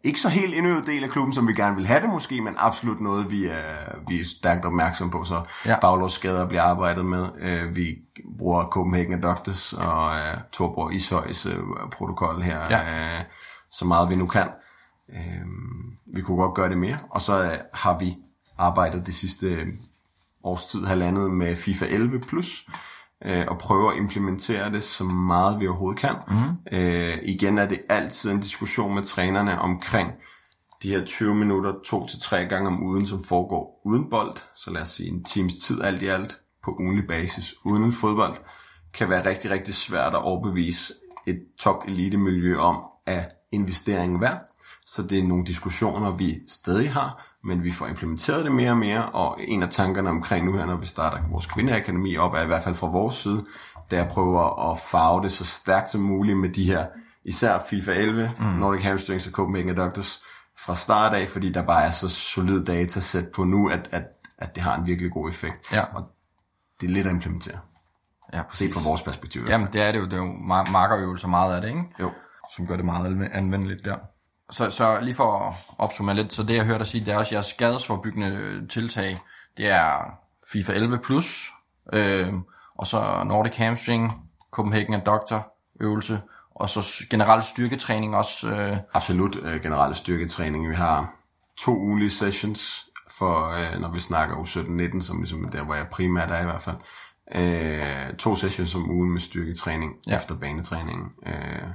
ikke 0.05 0.21
så 0.21 0.29
helt 0.29 0.55
indøvet 0.55 0.87
del 0.87 1.05
af 1.05 1.11
klubben, 1.11 1.35
som 1.35 1.49
vi 1.49 1.53
gerne 1.53 1.77
vil 1.77 1.87
have 1.87 2.01
det 2.01 2.09
måske, 2.09 2.41
men 2.41 2.55
absolut 2.59 3.01
noget, 3.01 3.31
vi 3.31 3.47
er, 3.47 3.97
vi 4.09 4.21
er 4.21 4.25
stærkt 4.25 4.65
opmærksom 4.65 5.11
på. 5.11 5.25
Så 5.25 5.35
Ja. 5.35 5.71
ja. 5.71 5.81
Baglovs 5.81 6.13
skader 6.13 6.49
bliver 6.49 6.63
arbejdet 6.63 7.07
med. 7.07 7.23
Uh, 7.23 7.77
vi 7.77 7.97
bruger 8.39 8.65
Copenhagen 8.65 9.13
Adductors 9.13 9.73
og 9.73 10.07
uh, 10.07 10.41
Torborg 10.53 10.95
Ishøjs 10.95 11.47
uh, 11.47 11.53
protokol 11.93 12.43
her. 12.43 12.61
Ja. 12.71 12.81
Uh, 12.81 13.25
så 13.73 13.85
meget 13.85 14.11
vi 14.11 14.17
nu 14.17 14.27
kan. 14.27 14.49
Øh, 15.09 15.47
vi 16.15 16.21
kunne 16.21 16.37
godt 16.37 16.55
gøre 16.55 16.69
det 16.69 16.79
mere, 16.79 16.99
og 17.11 17.21
så 17.21 17.45
øh, 17.45 17.59
har 17.75 17.99
vi 17.99 18.17
arbejdet 18.59 19.07
de 19.07 19.13
sidste 19.13 19.47
øh, 19.47 19.69
års 20.45 20.65
tid, 20.65 20.85
halvandet 20.85 21.31
med 21.31 21.57
FIFA 21.57 21.87
11+, 21.87 22.29
plus, 22.29 22.67
øh, 23.25 23.45
og 23.49 23.59
prøver 23.59 23.91
at 23.91 23.99
implementere 23.99 24.73
det 24.73 24.83
så 24.83 25.05
meget 25.05 25.61
vi 25.61 25.67
overhovedet 25.67 26.01
kan. 26.01 26.17
Mm. 26.29 26.79
Øh, 26.79 27.19
igen 27.23 27.59
er 27.59 27.69
det 27.69 27.81
altid 27.89 28.31
en 28.31 28.41
diskussion 28.41 28.95
med 28.95 29.03
trænerne 29.03 29.59
omkring 29.59 30.13
de 30.83 30.91
her 30.91 31.05
20 31.05 31.35
minutter, 31.35 31.75
to 31.85 32.07
til 32.07 32.21
tre 32.21 32.45
gange 32.45 32.69
om 32.69 32.83
ugen, 32.83 33.07
som 33.07 33.25
foregår 33.25 33.81
uden 33.85 34.11
bold, 34.11 34.37
så 34.57 34.71
lad 34.71 34.83
os 34.83 34.89
sige 34.89 35.09
en 35.09 35.25
times 35.25 35.55
tid 35.55 35.83
alt 35.83 36.03
i 36.03 36.07
alt 36.07 36.41
på 36.65 36.77
ugenlig 36.81 37.07
basis 37.09 37.55
uden 37.65 37.85
en 37.85 37.93
fodbold, 37.93 38.35
kan 38.95 39.11
være 39.11 39.29
rigtig, 39.29 39.51
rigtig 39.51 39.75
svært 39.75 40.15
at 40.15 40.23
overbevise 40.23 40.95
et 41.27 41.43
top 41.61 41.85
elite 41.89 42.17
miljø 42.17 42.59
om, 42.59 42.83
at 43.07 43.31
investeringen 43.53 44.21
værd. 44.21 44.43
Så 44.87 45.03
det 45.03 45.19
er 45.19 45.23
nogle 45.25 45.45
diskussioner, 45.45 46.11
vi 46.11 46.41
stadig 46.49 46.93
har, 46.93 47.34
men 47.45 47.65
vi 47.65 47.71
får 47.73 47.87
implementeret 47.87 48.45
det 48.45 48.53
mere 48.53 48.71
og 48.71 48.77
mere, 48.77 49.09
og 49.09 49.39
en 49.41 49.63
af 49.63 49.69
tankerne 49.69 50.11
omkring 50.11 50.47
nu 50.47 50.53
her, 50.53 50.67
når 50.67 50.77
vi 50.77 50.87
starter 50.87 51.19
vores 51.31 51.47
kvindeakademi 51.47 52.17
op, 52.17 52.35
er 52.35 52.43
i 52.43 52.47
hvert 52.47 52.63
fald 52.63 52.75
fra 52.75 52.87
vores 52.87 53.15
side, 53.15 53.45
der 53.91 54.09
prøver 54.09 54.71
at 54.71 54.79
farve 54.79 55.23
det 55.23 55.33
så 55.33 55.45
stærkt 55.45 55.89
som 55.89 56.01
muligt 56.01 56.39
med 56.39 56.49
de 56.49 56.65
her, 56.65 56.87
især 57.25 57.59
FIFA 57.71 57.93
11, 57.93 58.31
mm. 58.41 58.47
Nordic 58.47 58.83
Hamstrings 58.83 59.27
og 59.27 59.33
Copenhagen 59.33 59.69
Adductors, 59.79 60.23
fra 60.59 60.75
start 60.75 61.15
af, 61.15 61.29
fordi 61.29 61.53
der 61.53 61.63
bare 61.63 61.85
er 61.85 61.91
så 61.91 62.09
solid 62.09 62.65
datasæt 62.65 63.29
på 63.29 63.45
nu, 63.45 63.69
at, 63.69 63.89
at, 63.93 64.03
at 64.39 64.55
det 64.55 64.63
har 64.63 64.77
en 64.77 64.87
virkelig 64.87 65.13
god 65.13 65.29
effekt. 65.29 65.73
Ja. 65.73 65.81
Og 65.95 66.05
det 66.81 66.87
er 66.89 66.93
lidt 66.93 67.07
at 67.07 67.13
implementere. 67.13 67.59
Ja, 68.33 68.43
Set 68.51 68.75
fra 68.75 68.81
vores 68.89 69.03
perspektiv. 69.03 69.43
Jamen, 69.49 69.67
det 69.73 69.83
er 69.83 69.93
det 69.93 69.99
jo. 69.99 70.05
Det 70.05 70.13
er 70.13 70.17
jo 70.17 70.33
mar- 70.33 70.71
markerøvelser 70.73 71.29
meget 71.29 71.55
af 71.55 71.63
det, 71.63 71.69
ikke? 71.69 71.83
Jo. 72.01 72.11
Som 72.57 72.67
gør 72.67 72.77
det 72.77 72.85
meget 72.85 73.07
anv- 73.07 73.37
anvendeligt 73.37 73.85
der. 73.85 73.97
Så, 74.51 74.71
så 74.71 75.01
lige 75.01 75.15
for 75.15 75.39
at 75.49 75.55
opsummere 75.79 76.17
lidt, 76.17 76.33
så 76.33 76.43
det 76.43 76.55
jeg 76.55 76.65
hørte 76.65 76.79
dig 76.79 76.87
sige, 76.87 77.05
det 77.05 77.15
er 77.15 77.19
også 77.19 77.35
jeres 77.35 77.47
skadesforbyggende 77.47 78.67
tiltag. 78.69 79.17
Det 79.57 79.71
er 79.71 80.19
FIFA 80.53 80.73
11+, 80.73 80.97
plus, 80.97 81.51
øh, 81.93 82.33
og 82.79 82.87
så 82.87 83.23
Nordic 83.27 83.57
Hamstring, 83.57 84.13
Copenhagen 84.51 84.95
Adductor 84.95 85.53
øvelse, 85.81 86.21
og 86.55 86.69
så 86.69 87.05
generel 87.11 87.43
styrketræning 87.43 88.17
også. 88.17 88.49
Øh, 88.51 88.77
Absolut 88.95 89.37
øh, 89.43 89.63
generelle 89.63 89.95
styrketræning. 89.95 90.69
Vi 90.71 90.75
har 90.75 91.15
to 91.59 91.71
ugenlige 91.77 92.11
sessions, 92.11 92.87
for 93.19 93.49
øh, 93.49 93.81
når 93.81 93.91
vi 93.93 94.01
snakker 94.01 94.37
U17-19, 94.37 95.01
som 95.01 95.19
ligesom 95.19 95.45
er 95.45 95.51
der, 95.51 95.63
hvor 95.65 95.75
jeg 95.75 95.87
primært 95.93 96.31
er 96.31 96.41
i 96.41 96.45
hvert 96.45 96.63
fald. 96.63 96.77
Øh, 97.35 98.17
to 98.17 98.35
sessions 98.37 98.75
om 98.75 98.91
ugen 98.91 99.11
med 99.11 99.21
styrketræning 99.21 99.93
Ja. 100.07 100.15
efter 100.15 100.35
banetræning. 100.35 101.13
Øh, 101.27 101.69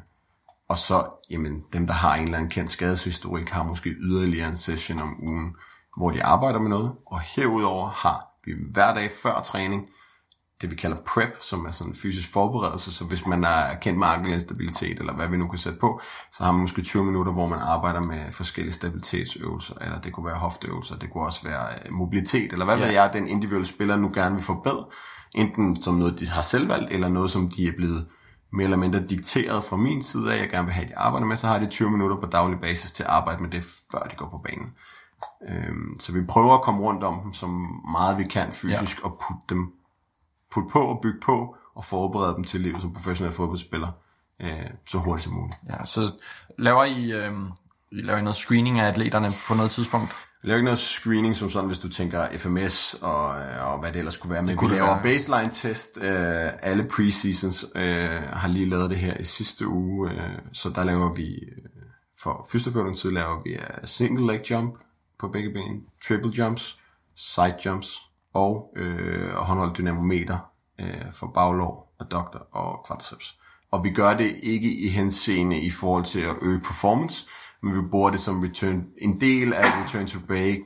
og 0.69 0.77
så, 0.77 1.07
jamen, 1.29 1.63
dem 1.73 1.88
der 1.88 1.93
har 1.93 2.15
en 2.15 2.23
eller 2.23 2.38
anden 2.38 2.51
kendt 2.51 2.69
skadeshistorik, 2.69 3.49
har 3.49 3.63
måske 3.63 3.89
yderligere 3.89 4.47
en 4.49 4.57
session 4.57 5.01
om 5.01 5.15
ugen, 5.23 5.55
hvor 5.97 6.11
de 6.11 6.23
arbejder 6.23 6.59
med 6.59 6.69
noget. 6.69 6.91
Og 7.07 7.19
herudover 7.19 7.89
har 7.89 8.25
vi 8.45 8.51
hver 8.73 8.93
dag 8.93 9.09
før 9.23 9.41
træning, 9.41 9.85
det 10.61 10.71
vi 10.71 10.75
kalder 10.75 10.97
prep, 11.13 11.33
som 11.41 11.65
er 11.65 11.71
sådan 11.71 11.91
en 11.91 11.95
fysisk 11.95 12.33
forberedelse, 12.33 12.91
så 12.93 13.05
hvis 13.05 13.25
man 13.25 13.43
er 13.43 13.75
kendt 13.81 13.99
med 13.99 14.07
ankelinstabilitet, 14.07 14.99
eller 14.99 15.13
hvad 15.13 15.27
vi 15.27 15.38
nu 15.38 15.47
kan 15.47 15.57
sætte 15.59 15.79
på, 15.79 16.01
så 16.31 16.43
har 16.43 16.51
man 16.51 16.61
måske 16.61 16.81
20 16.81 17.05
minutter, 17.05 17.31
hvor 17.33 17.47
man 17.47 17.59
arbejder 17.59 18.03
med 18.03 18.31
forskellige 18.31 18.73
stabilitetsøvelser, 18.73 19.75
eller 19.81 20.01
det 20.01 20.13
kunne 20.13 20.25
være 20.25 20.35
hofteøvelser, 20.38 20.95
det 20.95 21.09
kunne 21.11 21.25
også 21.25 21.47
være 21.49 21.67
øh, 21.85 21.93
mobilitet, 21.93 22.51
eller 22.51 22.65
hvad 22.65 22.77
Ja. 22.77 22.85
ved 22.85 22.91
jeg, 22.93 23.09
den 23.13 23.27
individuelle 23.27 23.67
spiller 23.67 23.97
nu 23.97 24.11
gerne 24.13 24.35
vil 24.35 24.43
forbedre, 24.43 24.85
enten 25.35 25.81
som 25.81 25.93
noget, 25.93 26.19
de 26.19 26.27
har 26.29 26.41
selv 26.41 26.69
valgt, 26.69 26.91
eller 26.91 27.09
noget, 27.09 27.31
som 27.31 27.49
de 27.49 27.67
er 27.67 27.71
blevet 27.77 28.05
mere 28.51 28.63
eller 28.63 28.77
mindre 28.77 29.08
dikteret 29.08 29.63
fra 29.63 29.77
min 29.77 30.03
side 30.03 30.34
af, 30.34 30.39
jeg 30.39 30.50
gerne 30.50 30.65
vil 30.65 30.74
have, 30.74 30.86
at 30.86 30.91
de 30.91 30.98
arbejder 30.98 31.27
med, 31.27 31.36
så 31.36 31.48
har 31.48 31.60
de 31.60 31.65
20 31.65 31.91
minutter 31.91 32.18
på 32.18 32.25
daglig 32.25 32.60
basis 32.60 32.91
til 32.91 33.03
at 33.03 33.10
arbejde 33.10 33.41
med 33.41 33.50
det, 33.50 33.63
før 33.91 34.00
de 34.00 34.15
går 34.15 34.29
på 34.29 34.38
banen. 34.38 34.74
Øhm, 35.50 36.00
så 36.00 36.13
vi 36.13 36.26
prøver 36.30 36.54
at 36.54 36.62
komme 36.62 36.82
rundt 36.82 37.04
om 37.04 37.21
dem 37.23 37.34
så 37.34 37.47
meget 37.91 38.17
vi 38.17 38.23
kan 38.23 38.52
fysisk, 38.52 39.00
ja. 39.00 39.06
og 39.06 39.21
putte 39.28 39.43
dem 39.50 39.73
putte 40.54 40.69
på 40.69 40.80
og 40.80 41.00
bygge 41.02 41.19
på, 41.21 41.56
og 41.76 41.86
forberede 41.86 42.36
dem 42.36 42.43
til 42.43 42.62
livet 42.62 42.82
som 42.82 42.93
professionel 42.93 43.34
fodboldspiller 43.34 43.91
øh, 44.41 44.69
så 44.86 44.97
hurtigt 44.97 45.23
som 45.23 45.34
muligt. 45.34 45.58
ja, 45.69 45.86
så 45.86 46.12
laver 46.58 46.84
I, 46.84 47.12
øh, 47.12 47.32
I 47.91 48.02
laver 48.02 48.19
I 48.19 48.21
noget 48.21 48.36
screening 48.36 48.80
af 48.80 48.88
atleterne 48.88 49.32
på 49.47 49.54
noget 49.54 49.71
tidspunkt? 49.71 50.25
Vi 50.41 50.47
laver 50.47 50.58
ikke 50.58 50.65
noget 50.65 50.80
screening 50.80 51.36
som 51.36 51.49
sådan, 51.49 51.67
hvis 51.67 51.80
du 51.80 51.89
tænker 51.89 52.28
FMS 52.38 52.93
og, 53.02 53.39
øh, 53.41 53.71
og 53.71 53.80
hvad 53.80 53.91
det 53.91 53.97
ellers 53.97 54.13
skulle 54.13 54.34
være. 54.34 54.41
Men 54.41 54.52
vi 54.52 54.56
kunne 54.56 54.69
det 54.69 54.78
laver 54.78 54.93
være. 54.93 55.04
baseline 55.04 55.52
test. 55.52 55.97
Øh, 56.02 56.49
alle 56.62 56.88
preseasons 56.95 57.65
øh, 57.75 58.10
har 58.34 58.47
lige 58.47 58.69
lavet 58.69 58.89
det 58.89 58.99
her 58.99 59.17
i 59.17 59.23
sidste 59.23 59.67
uge. 59.67 60.12
Øh, 60.12 60.38
så 60.54 60.69
der 60.69 60.84
laver 60.84 61.13
vi, 61.13 61.28
øh, 61.28 61.82
for 62.23 62.47
fysioterapeuternes 62.52 62.97
side 62.97 63.13
laver 63.13 63.43
vi 63.43 63.56
uh, 63.56 63.84
single 63.84 64.28
leg 64.28 64.41
jump 64.52 64.80
på 65.19 65.28
begge 65.28 65.49
ben, 65.54 65.84
triple 66.08 66.32
jumps, 66.38 66.80
side 67.15 67.56
jumps 67.65 67.97
og 68.34 68.73
øh, 68.78 69.34
håndholdt 69.34 69.78
dynamometer 69.78 70.38
øh, 70.80 71.12
for 71.12 71.32
baglov, 71.34 71.93
adductor 71.99 72.47
og 72.52 72.86
quadriceps. 72.88 73.36
Og 73.71 73.84
vi 73.84 73.89
gør 73.89 74.17
det 74.17 74.36
ikke 74.43 74.73
i 74.73 74.88
henseende 74.88 75.60
i 75.62 75.69
forhold 75.69 76.04
til 76.04 76.21
at 76.21 76.36
øge 76.41 76.60
performance, 76.60 77.25
men 77.63 77.84
vi 77.84 77.89
bruger 77.91 78.10
det 78.12 78.19
som 78.19 78.41
return, 78.43 78.84
en 78.98 79.22
del 79.22 79.54
af 79.54 79.65
return 79.82 80.08
to 80.08 80.19
break 80.28 80.60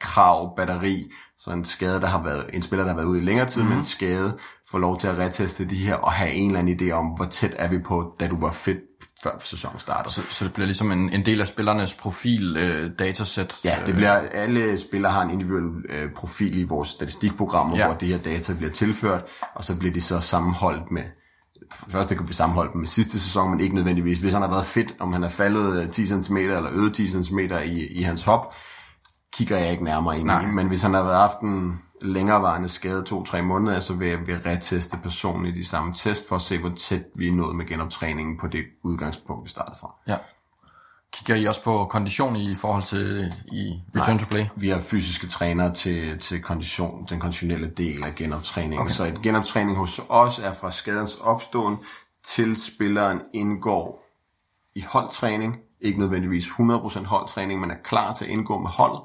krav 0.00 0.56
batteri, 0.56 1.10
så 1.38 1.50
en 1.50 1.64
skade, 1.64 2.00
der 2.00 2.06
har 2.06 2.22
været, 2.22 2.50
en 2.52 2.62
spiller, 2.62 2.84
der 2.84 2.90
har 2.90 2.96
været 2.96 3.08
ude 3.08 3.20
i 3.20 3.24
længere 3.24 3.46
tid 3.46 3.62
mm. 3.62 3.68
med 3.68 3.76
en 3.76 3.82
skade, 3.82 4.38
får 4.70 4.78
lov 4.78 5.00
til 5.00 5.08
at 5.08 5.18
reteste 5.18 5.68
de 5.68 5.76
her, 5.76 5.94
og 5.94 6.12
have 6.12 6.32
en 6.32 6.46
eller 6.46 6.60
anden 6.60 6.80
idé 6.80 6.92
om, 6.92 7.06
hvor 7.06 7.24
tæt 7.24 7.54
er 7.58 7.68
vi 7.68 7.78
på, 7.78 8.14
da 8.20 8.28
du 8.28 8.40
var 8.40 8.50
fit, 8.50 8.76
før 9.22 9.30
sæsonen 9.38 9.78
starter. 9.78 10.10
Så, 10.10 10.22
så 10.30 10.44
det 10.44 10.52
bliver 10.52 10.66
ligesom 10.66 10.92
en, 10.92 11.12
en 11.12 11.26
del 11.26 11.40
af 11.40 11.46
spillernes 11.46 11.94
profil 11.94 12.56
øh, 12.56 12.90
datasæt. 12.98 13.56
Ja, 13.64 13.74
det 13.86 13.94
bliver, 13.94 14.12
alle 14.12 14.78
spillere 14.78 15.12
har 15.12 15.22
en 15.22 15.30
individuel 15.30 15.84
øh, 15.88 16.12
profil 16.16 16.58
i 16.58 16.62
vores 16.62 16.88
statistikprogrammer, 16.88 17.76
ja. 17.76 17.86
hvor 17.86 17.94
det 17.94 18.08
her 18.08 18.18
data 18.18 18.54
bliver 18.54 18.72
tilført, 18.72 19.22
og 19.54 19.64
så 19.64 19.78
bliver 19.78 19.94
de 19.94 20.00
så 20.00 20.20
sammenholdt 20.20 20.90
med, 20.90 21.02
først 21.88 22.16
kan 22.16 22.28
vi 22.28 22.34
sammenholde 22.34 22.72
dem 22.72 22.80
med 22.80 22.88
sidste 22.88 23.20
sæson, 23.20 23.50
men 23.50 23.60
ikke 23.60 23.74
nødvendigvis. 23.74 24.20
Hvis 24.20 24.32
han 24.32 24.42
har 24.42 24.50
været 24.50 24.64
fedt, 24.64 24.94
om 25.00 25.12
han 25.12 25.24
er 25.24 25.28
faldet 25.28 25.82
øh, 25.82 25.90
10 25.90 26.06
cm 26.06 26.36
eller 26.36 26.70
øget 26.72 26.94
10 26.94 27.08
cm 27.08 27.38
i, 27.38 27.86
i 27.86 28.02
hans 28.02 28.24
hop, 28.24 28.54
kigger 29.34 29.58
jeg 29.58 29.70
ikke 29.70 29.84
nærmere 29.84 30.18
ind 30.18 30.30
i. 30.42 30.46
Men 30.54 30.68
hvis 30.68 30.82
han 30.82 30.94
har 30.94 31.02
været 31.02 31.16
haft 31.16 31.40
en 31.40 31.82
længerevarende 32.00 32.68
skade, 32.68 33.02
to-tre 33.02 33.42
måneder, 33.42 33.80
så 33.80 33.94
vil 33.94 34.08
jeg, 34.08 34.26
vil 34.26 34.40
reteste 34.46 34.96
personen 35.02 35.46
i 35.46 35.52
de 35.52 35.66
samme 35.66 35.92
test, 35.92 36.28
for 36.28 36.36
at 36.36 36.42
se, 36.42 36.58
hvor 36.58 36.72
tæt 36.76 37.02
vi 37.16 37.28
er 37.28 37.32
nået 37.32 37.56
med 37.56 37.66
genoptræningen 37.66 38.38
på 38.38 38.46
det 38.46 38.64
udgangspunkt, 38.84 39.44
vi 39.44 39.50
startede 39.50 39.76
fra. 39.80 39.98
Ja. 40.08 40.16
Kigger 41.12 41.42
I 41.42 41.46
også 41.46 41.62
på 41.62 41.84
kondition 41.84 42.36
i 42.36 42.54
forhold 42.54 42.82
til 42.82 43.32
i 43.52 43.80
return 43.96 44.18
to 44.18 44.26
play? 44.30 44.44
Vi 44.56 44.68
har 44.68 44.80
fysiske 44.80 45.26
trænere 45.26 45.74
til, 45.74 46.18
til 46.18 46.42
kondition, 46.42 47.06
den 47.10 47.20
konditionelle 47.20 47.70
del 47.70 48.04
af 48.04 48.14
genoptræningen. 48.14 48.78
Okay. 48.78 48.92
Så 48.92 49.04
et 49.04 49.22
genoptræning 49.22 49.76
hos 49.76 50.00
os 50.08 50.38
er 50.38 50.52
fra 50.52 50.70
skadens 50.70 51.14
opståen 51.14 51.78
til 52.24 52.56
spilleren 52.62 53.20
indgår 53.34 54.04
i 54.74 54.84
holdtræning. 54.88 55.56
Ikke 55.80 56.00
nødvendigvis 56.00 56.44
100% 56.44 57.04
holdtræning, 57.04 57.60
men 57.60 57.70
er 57.70 57.82
klar 57.84 58.14
til 58.14 58.24
at 58.24 58.30
indgå 58.30 58.58
med 58.58 58.70
hold. 58.70 58.98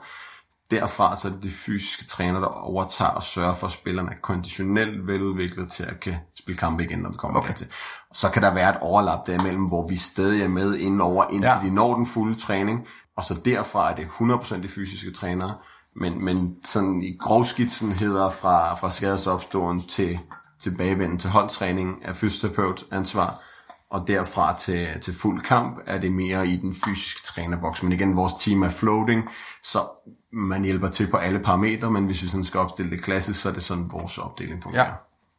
Derfra 0.74 1.16
så 1.16 1.28
er 1.28 1.32
det 1.32 1.44
de 1.44 1.50
fysiske 1.50 2.06
træner, 2.06 2.40
der 2.40 2.48
overtager 2.48 3.12
og 3.12 3.24
sørger 3.24 3.54
for, 3.54 3.68
at 3.68 3.74
spillerne 3.74 4.12
er 4.12 4.16
konditionelt 4.22 5.08
veludviklet 5.08 5.72
til 5.72 5.84
at 5.84 6.00
kan 6.00 6.16
spille 6.40 6.58
kampe 6.58 6.84
igen, 6.84 7.00
når 7.00 7.10
vi 7.10 7.16
kommer 7.18 7.40
Okay. 7.40 7.50
okay. 7.50 7.58
til. 7.58 7.68
Så 8.14 8.30
kan 8.30 8.42
der 8.42 8.54
være 8.54 8.70
et 8.70 8.78
overlap 8.82 9.28
derimellem, 9.28 9.64
hvor 9.66 9.88
vi 9.88 9.96
stadig 9.98 10.44
er 10.44 10.48
med 10.48 10.76
indover, 10.76 11.26
indtil 11.32 11.48
Ja. 11.48 11.64
ja. 11.64 11.70
de 11.70 11.76
når 11.76 11.96
den 11.96 12.06
fulde 12.06 12.36
træning. 12.36 12.80
Og 13.18 13.24
så 13.24 13.34
derfra 13.46 13.92
er 13.92 13.96
det 13.96 14.06
100% 14.06 14.62
de 14.62 14.68
fysiske 14.68 15.12
trænere. 15.12 15.56
Men, 15.96 16.26
men 16.26 16.38
sådan 16.66 17.04
i 17.04 17.18
grovskitsen 17.20 17.92
hedder 17.92 18.30
fra, 18.30 18.76
fra 18.76 18.90
skadesopståen 18.90 19.88
til 19.88 20.20
tilbagevenden 20.60 21.18
til 21.20 21.30
holdtræning 21.30 21.98
er 22.06 22.14
fysioterapeut 22.14 22.84
ansvar. 22.92 23.40
Og 23.92 24.08
derfra 24.08 24.58
til, 24.58 24.88
til 25.02 25.14
fuld 25.22 25.42
kamp 25.42 25.78
er 25.86 25.98
det 26.00 26.12
mere 26.12 26.48
i 26.48 26.56
den 26.58 26.76
fysiske 26.86 27.22
trænerboks. 27.28 27.84
Men 27.84 27.92
igen, 27.92 28.16
vores 28.16 28.34
team 28.34 28.64
er 28.64 28.70
floating, 28.70 29.30
så 29.64 29.80
man 30.34 30.63
hjælper 30.63 30.89
til 30.89 31.08
på 31.12 31.17
alle 31.17 31.39
parametre, 31.39 31.91
men 31.91 32.06
hvis 32.06 32.24
vi 32.24 32.28
sådan 32.28 32.43
skal 32.43 32.60
opstille 32.60 32.91
det 32.91 33.04
klassisk, 33.04 33.41
så 33.41 33.50
er 33.50 33.54
det 33.54 33.63
sådan 33.63 33.91
vores 33.91 34.17
opdeling 34.17 34.63
fungerer. 34.63 34.86
Ja. 34.86 34.91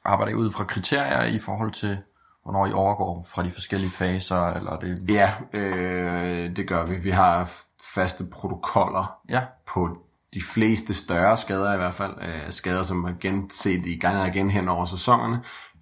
Arbejder 0.05 0.35
ud 0.35 0.51
fra 0.51 0.65
kriterier 0.65 1.23
i 1.25 1.39
forhold 1.39 1.71
til, 1.73 1.99
hvornår 2.43 2.67
I 2.67 2.73
overgår 2.73 3.27
fra 3.35 3.43
de 3.43 3.51
forskellige 3.51 3.91
faser, 3.91 4.47
eller 4.47 4.71
er 4.71 4.79
det... 4.79 5.05
Ja, 5.09 5.33
øh, 5.53 6.57
det 6.57 6.69
gør 6.69 6.85
vi. 6.85 6.97
Vi 6.97 7.11
har 7.11 7.51
faste 7.95 8.25
protokoller 8.33 9.15
Ja. 9.29 9.41
på 9.69 9.89
de 10.35 10.43
fleste 10.43 10.95
større 10.95 11.37
skader 11.37 11.75
i 11.75 11.77
hvert 11.77 11.95
fald. 11.95 12.13
Øh, 12.23 12.51
skader, 12.51 12.83
som 12.83 13.05
er 13.05 13.13
genset 13.21 13.87
i 13.87 13.99
gang 13.99 14.17
og 14.21 14.29
igen 14.29 14.51
hen 14.51 14.69
over 14.69 14.85
sæsonerne, 14.85 15.41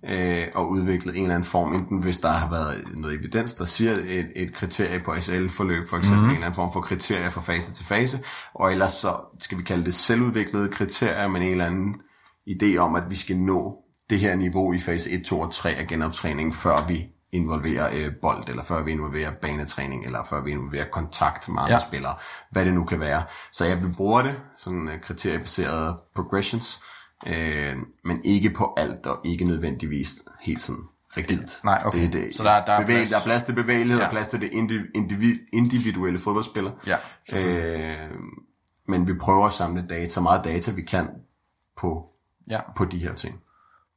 øh, 0.09 0.47
og 0.55 0.71
udviklet 0.71 1.17
en 1.17 1.23
eller 1.23 1.35
anden 1.35 1.49
form, 1.49 1.75
enten 1.75 1.99
hvis 2.03 2.19
der 2.21 2.29
har 2.29 2.51
været 2.51 2.85
noget 2.95 3.19
evidens, 3.19 3.55
der 3.55 3.65
siger 3.65 3.93
et, 3.93 4.33
et 4.37 4.55
kriterie 4.55 5.01
på 5.01 5.15
SL-forløb, 5.21 5.87
for 5.91 5.97
eksempel 5.97 6.21
mm. 6.25 6.29
en 6.31 6.35
eller 6.35 6.47
anden 6.47 6.57
form 6.57 6.73
for 6.73 6.81
kriterier 6.81 7.29
fra 7.31 7.41
fase 7.41 7.73
til 7.75 7.85
fase, 7.85 8.19
og 8.55 8.73
ellers 8.73 8.91
så 8.93 9.15
skal 9.39 9.59
vi 9.59 9.63
kalde 9.63 9.85
det 9.85 9.95
selvudviklede 9.95 10.69
kriterier, 10.69 11.29
men 11.29 11.43
en 11.43 11.51
eller 11.51 11.67
anden 11.67 11.95
idé 12.51 12.77
om, 12.77 12.95
at 12.95 13.03
vi 13.11 13.17
skal 13.17 13.37
nå 13.37 13.77
det 14.11 14.19
her 14.21 14.37
niveau 14.37 14.73
i 14.73 14.79
fase 14.79 15.11
1, 15.11 15.25
2 15.25 15.41
og 15.41 15.53
3 15.53 15.71
af 15.71 15.87
genoptræningen, 15.87 16.53
før 16.53 16.87
vi 16.89 17.07
involverer 17.33 17.89
øh, 17.93 18.13
bold, 18.23 18.49
eller 18.49 18.63
før 18.63 18.83
vi 18.83 18.93
involverer 18.93 19.31
banetræning, 19.43 20.05
eller 20.05 20.23
før 20.31 20.41
vi 20.41 20.51
involverer 20.51 20.85
kontakt 20.93 21.49
med 21.49 21.63
andre 21.63 21.73
Ja. 21.75 21.79
spillere, 21.89 22.15
hvad 22.51 22.65
det 22.65 22.75
nu 22.75 22.85
kan 22.85 23.01
være. 23.01 23.23
Så 23.53 23.65
ja, 23.65 23.75
vi 23.75 23.87
bruger 23.97 24.23
det, 24.23 24.41
sådan 24.57 24.89
øh, 24.89 25.01
kriteriebaserede 25.03 25.97
progressions, 26.15 26.83
øh, 27.27 27.77
men 28.05 28.21
ikke 28.25 28.51
på 28.51 28.75
alt, 28.77 29.07
og 29.07 29.21
ikke 29.25 29.45
nødvendigvis 29.45 30.15
helt 30.43 30.61
sådan 30.61 30.83
rigidt. 31.17 31.65
Nej, 31.65 31.83
okay. 31.87 32.03
Det, 32.03 32.13
det, 32.13 32.37
Så 32.37 32.45
der- 32.45 32.65
der 32.65 32.73
er 32.73 32.87
plads- 32.87 33.11
der 33.11 33.17
er 33.17 33.23
plads 33.25 33.43
til 33.45 33.55
bevægelighed, 33.55 33.99
Ja. 34.01 34.05
og 34.07 34.11
plads 34.13 34.29
til 34.29 34.41
det 34.41 34.51
indiv- 34.53 34.91
individ- 34.95 35.49
individuelle 35.53 36.19
fodboldspiller. 36.19 36.71
Ja, 36.87 36.97
øh, 37.39 38.11
men 38.89 39.09
vi 39.09 39.15
prøver 39.15 39.47
at 39.47 39.53
samle 39.53 39.87
data, 39.91 40.09
så 40.09 40.21
meget 40.21 40.45
data 40.45 40.71
vi 40.73 40.83
kan 40.83 41.09
på, 41.77 42.11
Ja. 42.51 42.61
på 42.77 42.85
de 42.85 42.99
her 42.99 43.15
ting. 43.15 43.41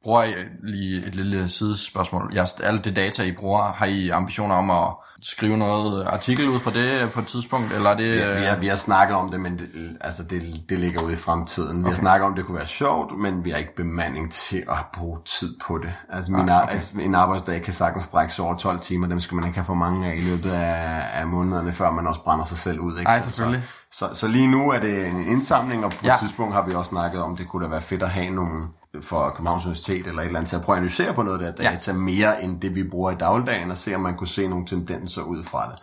Bruger 0.06 0.22
I 0.22 0.34
lige 0.62 1.06
et 1.06 1.14
lille 1.14 1.48
sidespørgsmål? 1.48 2.32
Jeres, 2.34 2.52
alle 2.60 2.80
det 2.80 2.96
data, 2.96 3.22
I 3.22 3.32
bruger, 3.32 3.72
har 3.72 3.86
I 3.86 4.08
ambitioner 4.08 4.54
om 4.54 4.70
at 4.70 4.88
skrive 5.22 5.56
noget 5.56 6.06
artikel 6.06 6.48
ud 6.48 6.58
fra 6.58 6.70
det 6.70 7.12
på 7.14 7.20
et 7.20 7.26
tidspunkt, 7.26 7.72
eller 7.72 7.90
er 7.90 7.96
det... 7.96 8.12
Vi 8.12 8.22
øh, 8.22 8.48
har, 8.48 8.56
vi 8.56 8.66
har 8.66 8.76
snakket 8.76 9.16
om 9.16 9.30
det, 9.30 9.40
men 9.40 9.58
det, 9.58 9.68
altså 10.00 10.22
det, 10.22 10.42
det 10.68 10.78
ligger 10.78 11.02
ude 11.02 11.12
i 11.12 11.16
fremtiden. 11.16 11.84
Vi 11.84 11.88
har 11.88 11.96
snakket 11.96 12.26
om, 12.26 12.34
det 12.34 12.44
kunne 12.44 12.56
være 12.56 12.66
sjovt, 12.66 13.18
men 13.18 13.44
vi 13.44 13.50
har 13.50 13.58
ikke 13.58 13.76
bemanding 13.76 14.32
til 14.32 14.62
at 14.68 14.78
bruge 14.92 15.18
tid 15.24 15.56
på 15.66 15.78
det. 15.78 15.92
Altså, 16.12 16.32
min, 16.32 16.40
okay. 16.40 16.72
altså 16.72 17.00
en 17.00 17.14
arbejdsdag 17.14 17.62
kan 17.62 17.72
sagtens 17.72 18.04
strække 18.04 18.34
sig 18.34 18.44
over 18.44 18.56
12 18.56 18.80
timer. 18.80 19.06
Dem 19.06 19.20
skal 19.20 19.34
man 19.34 19.44
ikke 19.44 19.58
have 19.58 19.64
for 19.64 19.74
mange 19.74 20.10
af 20.10 20.16
i 20.16 20.20
løbet 20.20 20.50
af, 20.50 21.04
af 21.20 21.26
månederne, 21.26 21.72
før 21.72 21.90
man 21.90 22.06
også 22.06 22.22
brænder 22.22 22.44
sig 22.44 22.56
selv 22.56 22.80
ud. 22.80 22.98
Ikke? 22.98 23.08
Ej, 23.08 23.18
selvfølgelig. 23.18 23.62
Så, 23.62 23.75
så, 23.98 24.10
så 24.14 24.28
lige 24.28 24.48
nu 24.48 24.70
er 24.70 24.78
det 24.78 25.06
en 25.06 25.20
indsamling, 25.28 25.84
og 25.84 25.90
på 25.90 25.96
Ja. 26.04 26.12
et 26.12 26.20
tidspunkt 26.20 26.54
har 26.54 26.66
vi 26.66 26.72
også 26.74 26.88
snakket 26.88 27.22
om, 27.22 27.36
det 27.36 27.48
kunne 27.48 27.64
da 27.64 27.70
være 27.70 27.80
fedt 27.80 28.02
at 28.02 28.10
have 28.10 28.30
nogen 28.30 28.62
for 29.02 29.30
Københavns 29.30 29.64
Universitet 29.64 30.06
eller 30.06 30.22
et 30.22 30.26
eller 30.26 30.38
andet 30.38 30.48
til 30.48 30.56
at 30.56 30.62
prøve 30.62 30.76
at 30.76 30.78
analysere 30.78 31.14
på 31.14 31.22
noget 31.22 31.44
af 31.46 31.52
det 31.52 31.64
data 31.64 31.92
ja. 31.92 31.98
mere 31.98 32.42
end 32.42 32.60
det, 32.60 32.74
vi 32.74 32.82
bruger 32.84 33.10
i 33.10 33.14
dagligdagen, 33.14 33.70
og 33.70 33.78
se, 33.78 33.94
om 33.94 34.00
man 34.00 34.16
kunne 34.16 34.28
se 34.28 34.48
nogle 34.48 34.66
tendenser 34.66 35.22
ud 35.22 35.44
fra 35.44 35.70
det. 35.70 35.78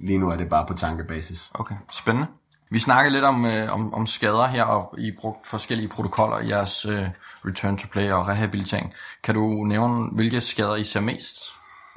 Lige 0.00 0.18
nu 0.18 0.30
er 0.30 0.36
det 0.36 0.48
bare 0.48 0.66
på 0.68 0.74
tankebasis. 0.74 1.50
Okay, 1.54 1.74
spændende. 1.92 2.26
Vi 2.70 2.78
snakkede 2.78 3.12
lidt 3.12 3.24
om, 3.24 3.44
øh, 3.46 3.72
om, 3.72 3.94
om 3.94 4.06
skader 4.06 4.46
her, 4.46 4.64
og 4.64 4.94
I 4.98 5.12
brugt 5.20 5.46
forskellige 5.46 5.88
protokoller 5.88 6.38
i 6.38 6.48
jeres 6.48 6.86
øh, 6.86 7.08
return 7.46 7.76
to 7.76 7.86
play 7.92 8.12
og 8.12 8.28
rehabilitering. 8.28 8.92
Kan 9.22 9.34
du 9.34 9.64
nævne, 9.64 10.08
hvilke 10.12 10.40
skader 10.40 10.76
I 10.76 10.84
ser 10.84 11.00
mest? 11.00 11.36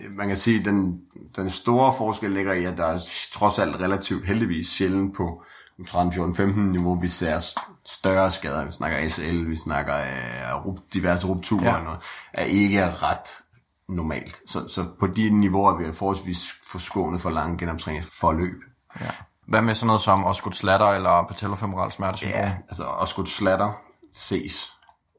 Man 0.09 0.27
kan 0.27 0.37
sige, 0.37 0.59
at 0.59 0.65
den, 0.65 0.99
den 1.35 1.49
store 1.49 1.93
forskel 1.97 2.31
ligger 2.31 2.53
i, 2.53 2.65
at 2.65 2.77
der 2.77 2.85
er 2.85 2.99
trods 3.33 3.59
alt 3.59 3.75
relativt 3.75 4.27
heldigvis 4.27 4.67
sjældent 4.67 5.15
på 5.15 5.43
13-14-15 5.81 6.59
niveau, 6.59 6.95
vi 6.99 7.07
ser 7.07 7.39
st- 7.39 7.83
større 7.85 8.31
skader. 8.31 8.65
Vi 8.65 8.71
snakker 8.71 8.97
ACL, 8.97 9.49
vi 9.49 9.55
snakker 9.55 9.95
øh, 9.97 10.75
diverse 10.93 11.27
rupturer 11.27 11.63
Ja. 11.65 11.75
og 11.77 11.83
noget, 11.83 11.99
er 12.33 12.43
ikke 12.43 12.85
ret 12.91 13.27
normalt. 13.89 14.35
Så, 14.49 14.67
så 14.67 14.85
på 14.99 15.07
de 15.07 15.29
niveauer 15.29 15.71
er 15.73 15.77
vi 15.77 15.93
forholdsvis 15.93 16.51
forskånet 16.71 17.21
for 17.21 17.29
lange 17.29 17.57
genoptræningsforløb. 17.57 18.55
Ja. 19.01 19.05
Hvad 19.47 19.61
med 19.61 19.73
sådan 19.73 19.87
noget 19.87 20.01
som 20.01 20.25
osgood 20.25 20.53
slatter 20.53 20.87
eller 20.87 21.25
patellofemoral 21.27 21.91
smertesyndrom? 21.91 22.39
Ja, 22.39 22.57
altså 22.67 22.83
skudt 23.05 23.29
slatter 23.29 23.71
ses. 24.13 24.73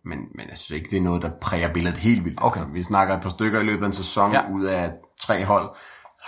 Men, 0.04 0.18
men 0.34 0.48
jeg 0.48 0.58
synes 0.58 0.70
ikke, 0.70 0.90
det 0.90 0.98
er 0.98 1.02
noget, 1.02 1.22
der 1.22 1.30
præger 1.42 1.72
billedet 1.72 1.98
helt 1.98 2.24
vildt. 2.24 2.38
Okay. 2.42 2.60
Altså, 2.60 2.72
vi 2.72 2.82
snakker 2.82 3.16
et 3.16 3.22
par 3.22 3.28
stykker 3.30 3.60
i 3.60 3.64
løbet 3.64 3.82
af 3.82 3.86
en 3.86 3.92
sæson, 3.92 4.32
ja. 4.32 4.48
ud 4.50 4.64
af 4.64 4.92
tre 5.20 5.44
hold, 5.44 5.70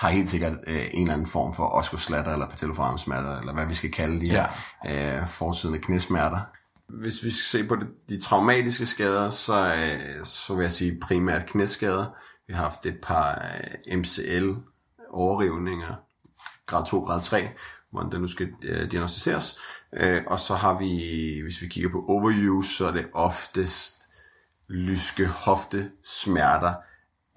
har 0.01 0.11
helt 0.11 0.29
sikkert 0.29 0.53
øh, 0.67 0.87
en 0.93 1.01
eller 1.01 1.13
anden 1.13 1.27
form 1.27 1.55
for 1.55 1.67
oscoslatter, 1.67 2.33
eller 2.33 2.49
patelloforarmsmerter, 2.49 3.39
eller 3.39 3.53
hvad 3.53 3.67
vi 3.67 3.75
skal 3.75 3.93
kalde 3.93 4.21
de 4.21 4.31
her 4.31 4.47
øh, 4.87 5.27
forsiddende 5.27 5.83
knæsmerter. 5.83 6.41
Hvis 6.89 7.25
vi 7.25 7.31
skal 7.31 7.61
se 7.61 7.69
på 7.69 7.77
det, 7.77 7.89
de 8.09 8.21
traumatiske 8.21 8.87
skader, 8.87 9.31
så, 9.31 9.75
øh, 9.75 10.25
så 10.25 10.55
vil 10.55 10.63
jeg 10.63 10.71
sige 10.71 10.99
primært 11.03 11.47
knæskader. 11.47 12.07
Vi 12.47 12.55
har 12.55 12.63
haft 12.63 12.87
et 12.87 12.99
par 13.03 13.45
øh, 13.89 13.99
MCL 13.99 14.51
overrivninger, 15.11 15.95
grad 16.67 16.87
2, 16.87 17.01
grad 17.01 17.21
3, 17.21 17.49
hvordan 17.91 18.13
det 18.13 18.21
nu 18.21 18.29
skal 18.29 18.49
øh, 18.63 18.91
diagnostiseres. 18.91 19.59
Øh, 19.93 20.23
og 20.27 20.39
så 20.39 20.55
har 20.55 20.79
vi, 20.79 21.41
hvis 21.43 21.63
vi 21.63 21.67
kigger 21.67 21.91
på 21.91 22.05
overuse, 22.09 22.77
så 22.77 22.87
er 22.87 22.93
det 22.93 23.07
oftest 23.13 23.97
lyske 24.69 25.27
hofte 25.27 25.91
smerter 26.05 26.75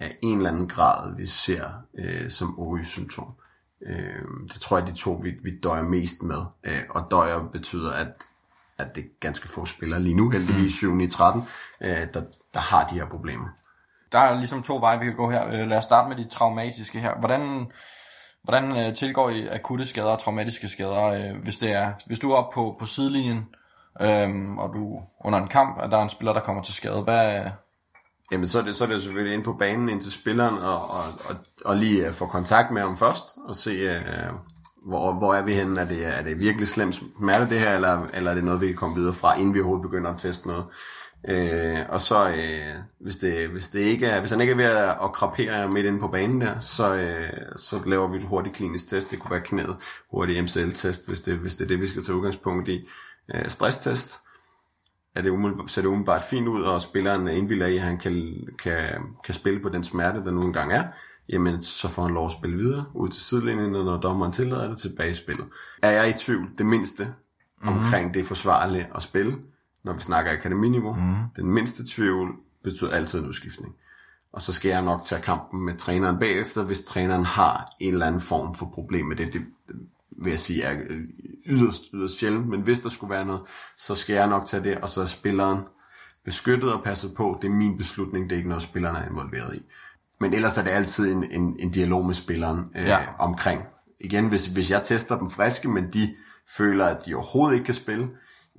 af 0.03 0.17
en 0.21 0.37
eller 0.37 0.49
anden 0.49 0.67
grad, 0.67 1.15
vi 1.15 1.27
ser 1.27 1.63
øh, 1.97 2.29
som 2.29 2.59
overuse-symptom. 2.59 3.33
Øh, 3.85 4.47
det 4.53 4.61
tror 4.61 4.77
jeg 4.77 4.87
de 4.87 4.93
to, 4.93 5.11
vi, 5.11 5.31
vi 5.43 5.59
døjer 5.63 5.83
mest 5.83 6.23
med. 6.23 6.41
Øh, 6.63 6.81
og 6.89 7.07
døjer 7.11 7.49
betyder, 7.51 7.91
at, 7.91 8.07
at 8.77 8.95
det 8.95 9.03
er 9.03 9.07
ganske 9.19 9.47
få 9.47 9.65
spillere 9.65 9.99
lige 9.99 10.15
nu, 10.15 10.29
heldigvis 10.29 10.73
7 10.73 10.99
i 10.99 11.07
13, 11.07 11.43
øh, 11.81 12.07
der, 12.13 12.21
der 12.53 12.59
har 12.59 12.87
de 12.87 12.95
her 12.95 13.05
problemer. 13.09 13.47
Der 14.11 14.19
er 14.19 14.35
ligesom 14.35 14.63
to 14.63 14.77
veje, 14.77 14.99
vi 14.99 15.05
kan 15.05 15.15
gå 15.15 15.29
her. 15.31 15.47
Øh, 15.47 15.67
Lad 15.67 15.77
os 15.77 15.83
starte 15.83 16.09
med 16.09 16.17
de 16.17 16.29
traumatiske 16.29 16.99
her. 16.99 17.19
Hvordan, 17.19 17.71
hvordan 18.43 18.77
øh, 18.77 18.95
tilgår 18.95 19.29
I 19.29 19.47
akutte 19.47 19.85
skader 19.85 20.09
og 20.09 20.19
traumatiske 20.19 20.67
skader, 20.67 21.03
øh, 21.03 21.43
hvis, 21.43 21.57
det 21.57 21.71
er, 21.71 21.93
hvis 22.05 22.19
du 22.19 22.31
er 22.31 22.35
oppe 22.35 22.55
på, 22.55 22.75
på 22.79 22.85
sidelinjen, 22.85 23.45
øhm, 24.01 24.57
og 24.57 24.73
du 24.73 25.01
under 25.25 25.39
en 25.39 25.47
kamp, 25.47 25.77
og 25.77 25.91
der 25.91 25.97
er 25.97 26.01
en 26.01 26.09
spiller, 26.09 26.33
der 26.33 26.39
kommer 26.39 26.61
til 26.61 26.73
skade, 26.73 27.01
hvad, 27.01 27.43
Jamen, 28.31 28.47
så 28.47 28.59
er 28.59 28.63
det, 28.63 28.75
så 28.75 28.83
er 28.83 28.87
det 28.87 29.01
selvfølgelig 29.01 29.33
ind 29.33 29.43
på 29.43 29.53
banen, 29.53 29.89
ind 29.89 30.01
til 30.01 30.11
spilleren, 30.11 30.57
og, 30.57 30.75
og, 30.75 31.03
og, 31.29 31.35
og 31.65 31.77
lige 31.77 32.07
uh, 32.07 32.13
få 32.13 32.25
kontakt 32.25 32.71
med 32.71 32.81
ham 32.81 32.97
først, 32.97 33.25
og 33.47 33.55
se, 33.55 33.89
uh, 33.89 34.35
hvor, 34.87 35.13
hvor 35.13 35.33
er 35.33 35.41
vi 35.41 35.53
henne? 35.53 35.81
Er 35.81 35.85
det, 35.85 36.05
er 36.05 36.21
det 36.21 36.39
virkelig 36.39 36.67
slemt 36.67 36.95
smerte, 36.95 37.49
det 37.49 37.59
her, 37.59 37.75
eller, 37.75 38.07
eller 38.13 38.31
er 38.31 38.35
det 38.35 38.43
noget, 38.43 38.61
vi 38.61 38.67
kan 38.67 38.75
komme 38.75 38.95
videre 38.95 39.13
fra, 39.13 39.37
inden 39.37 39.53
vi 39.53 39.59
overhovedet 39.59 39.89
begynder 39.89 40.11
at 40.11 40.19
teste 40.19 40.47
noget? 40.47 40.65
Øh, 41.29 41.79
og 41.89 42.01
så, 42.01 42.29
øh, 42.29 42.75
hvis, 42.99 43.15
det, 43.15 43.49
hvis, 43.49 43.69
det 43.69 43.79
ikke 43.79 44.05
er, 44.05 44.19
hvis 44.19 44.31
han 44.31 44.41
ikke 44.41 44.51
er 44.51 44.57
ved 44.57 44.65
at, 44.65 44.97
at 45.03 45.13
krapere 45.13 45.71
midt 45.71 45.85
inde 45.85 45.99
på 45.99 46.07
banen 46.07 46.41
der, 46.41 46.59
så, 46.59 46.95
øh, 46.95 47.57
så 47.57 47.75
laver 47.85 48.07
vi 48.07 48.17
et 48.17 48.23
hurtigt 48.23 48.55
klinisk 48.55 48.87
test. 48.87 49.11
Det 49.11 49.19
kunne 49.19 49.31
være 49.31 49.41
knæet, 49.41 49.75
hurtig 50.11 50.43
MCL-test, 50.43 51.07
hvis 51.07 51.21
det, 51.21 51.37
hvis 51.37 51.55
det 51.55 51.63
er 51.63 51.67
det, 51.67 51.81
vi 51.81 51.87
skal 51.87 52.03
tage 52.03 52.15
udgangspunkt 52.15 52.69
i. 52.69 52.87
Øh, 53.35 53.49
stresstest, 53.49 54.21
er 55.15 55.21
det 55.21 55.29
umiddelbart, 55.29 55.71
ser 55.71 55.81
det 55.81 55.87
umiddelbart 55.87 56.21
fint 56.21 56.47
ud, 56.47 56.61
og 56.61 56.81
spilleren 56.81 57.27
indvilder 57.27 57.67
i, 57.67 57.75
at 57.75 57.81
han 57.81 57.97
kan, 57.97 58.47
kan, 58.63 59.01
kan 59.25 59.33
spille 59.33 59.59
på 59.59 59.69
den 59.69 59.83
smerte, 59.83 60.25
der 60.25 60.31
nu 60.31 60.41
engang 60.41 60.73
er, 60.73 60.83
jamen 61.29 61.61
så 61.61 61.87
får 61.87 62.03
han 62.03 62.13
lov 62.13 62.25
at 62.25 62.31
spille 62.31 62.57
videre 62.57 62.85
ud 62.93 63.09
til 63.09 63.21
sidelinjen, 63.21 63.71
når 63.71 63.97
dommeren 63.97 64.31
tillader 64.31 64.67
det 64.67 64.77
tilbage 64.77 65.11
i 65.11 65.13
spillet. 65.13 65.45
Er 65.83 65.91
jeg 65.91 66.09
i 66.09 66.13
tvivl 66.13 66.49
det 66.57 66.65
mindste 66.65 67.03
mm-hmm. 67.03 67.77
omkring 67.77 68.13
det 68.13 68.25
forsvarligt 68.25 68.87
at 68.95 69.01
spille, 69.01 69.35
når 69.83 69.93
vi 69.93 69.99
snakker 69.99 70.31
akademiniveau, 70.31 70.93
mm-hmm. 70.93 71.23
den 71.35 71.51
mindste 71.51 71.83
tvivl 71.95 72.29
betyder 72.63 72.91
altid 72.91 73.19
en 73.19 73.27
udskiftning. 73.27 73.75
Og 74.33 74.41
så 74.41 74.53
skal 74.53 74.69
jeg 74.69 74.81
nok 74.81 75.05
tage 75.05 75.21
kampen 75.21 75.65
med 75.65 75.77
træneren 75.77 76.19
bagefter, 76.19 76.63
hvis 76.63 76.85
træneren 76.85 77.25
har 77.25 77.75
en 77.79 77.93
eller 77.93 78.05
anden 78.05 78.21
form 78.21 78.55
for 78.55 78.71
problem 78.73 79.05
med 79.05 79.15
det. 79.15 79.33
Det 79.33 79.41
vil 80.23 80.29
jeg 80.31 80.39
sige 80.39 80.63
er 80.63 80.77
øh, 80.89 81.01
yderst, 81.47 81.83
yderst 81.93 82.19
sjældent, 82.19 82.49
men 82.49 82.61
hvis 82.61 82.81
der 82.81 82.89
skulle 82.89 83.13
være 83.13 83.25
noget, 83.25 83.41
så 83.77 83.95
skal 83.95 84.13
jeg 84.13 84.27
nok 84.27 84.45
tage 84.45 84.63
det, 84.63 84.77
og 84.77 84.89
så 84.89 85.01
er 85.01 85.05
spilleren 85.05 85.59
beskyttet 86.25 86.73
og 86.73 86.83
passet 86.83 87.13
på. 87.17 87.37
Det 87.41 87.47
er 87.47 87.51
min 87.51 87.77
beslutning, 87.77 88.23
det 88.29 88.31
er 88.31 88.37
ikke 88.37 88.49
noget, 88.49 88.63
spilleren 88.63 88.95
er 88.95 89.09
involveret 89.09 89.55
i. 89.55 89.61
Men 90.19 90.33
ellers 90.33 90.57
er 90.57 90.63
det 90.63 90.69
altid 90.69 91.13
en, 91.13 91.31
en, 91.31 91.55
en 91.59 91.71
dialog 91.71 92.05
med 92.05 92.13
spilleren 92.13 92.59
øh, 92.75 92.85
Ja. 92.85 92.99
omkring. 93.19 93.61
Igen, 93.99 94.27
hvis, 94.29 94.45
hvis 94.45 94.71
jeg 94.71 94.83
tester 94.83 95.17
dem 95.17 95.29
friske, 95.29 95.69
men 95.69 95.83
de 95.93 96.15
føler, 96.57 96.85
at 96.85 97.05
de 97.05 97.15
overhovedet 97.15 97.53
ikke 97.55 97.65
kan 97.65 97.73
spille, 97.73 98.09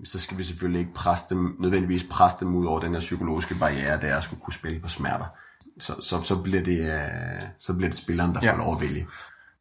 så 0.04 0.20
skal 0.20 0.38
vi 0.38 0.42
selvfølgelig 0.42 0.80
ikke 0.80 0.94
presse 0.94 1.34
dem, 1.34 1.56
nødvendigvis 1.60 2.04
presse 2.10 2.44
dem 2.44 2.54
ud 2.54 2.66
over 2.66 2.80
den 2.80 2.92
her 2.92 3.00
psykologiske 3.00 3.54
barriere, 3.60 4.00
der 4.00 4.06
er 4.06 4.16
at 4.16 4.22
skulle 4.24 4.42
kunne 4.42 4.52
spille 4.54 4.80
på 4.80 4.88
smerter. 4.88 5.24
Så, 5.78 5.94
så, 6.00 6.20
så, 6.20 6.36
bliver, 6.42 6.62
det, 6.62 6.78
øh, 6.80 7.42
så 7.58 7.74
bliver 7.74 7.90
det 7.90 7.98
spilleren, 7.98 8.34
der 8.34 8.40
ja. 8.42 8.52
får 8.52 8.58
lov 8.58 8.72
at 8.74 8.80
vælge. 8.80 9.06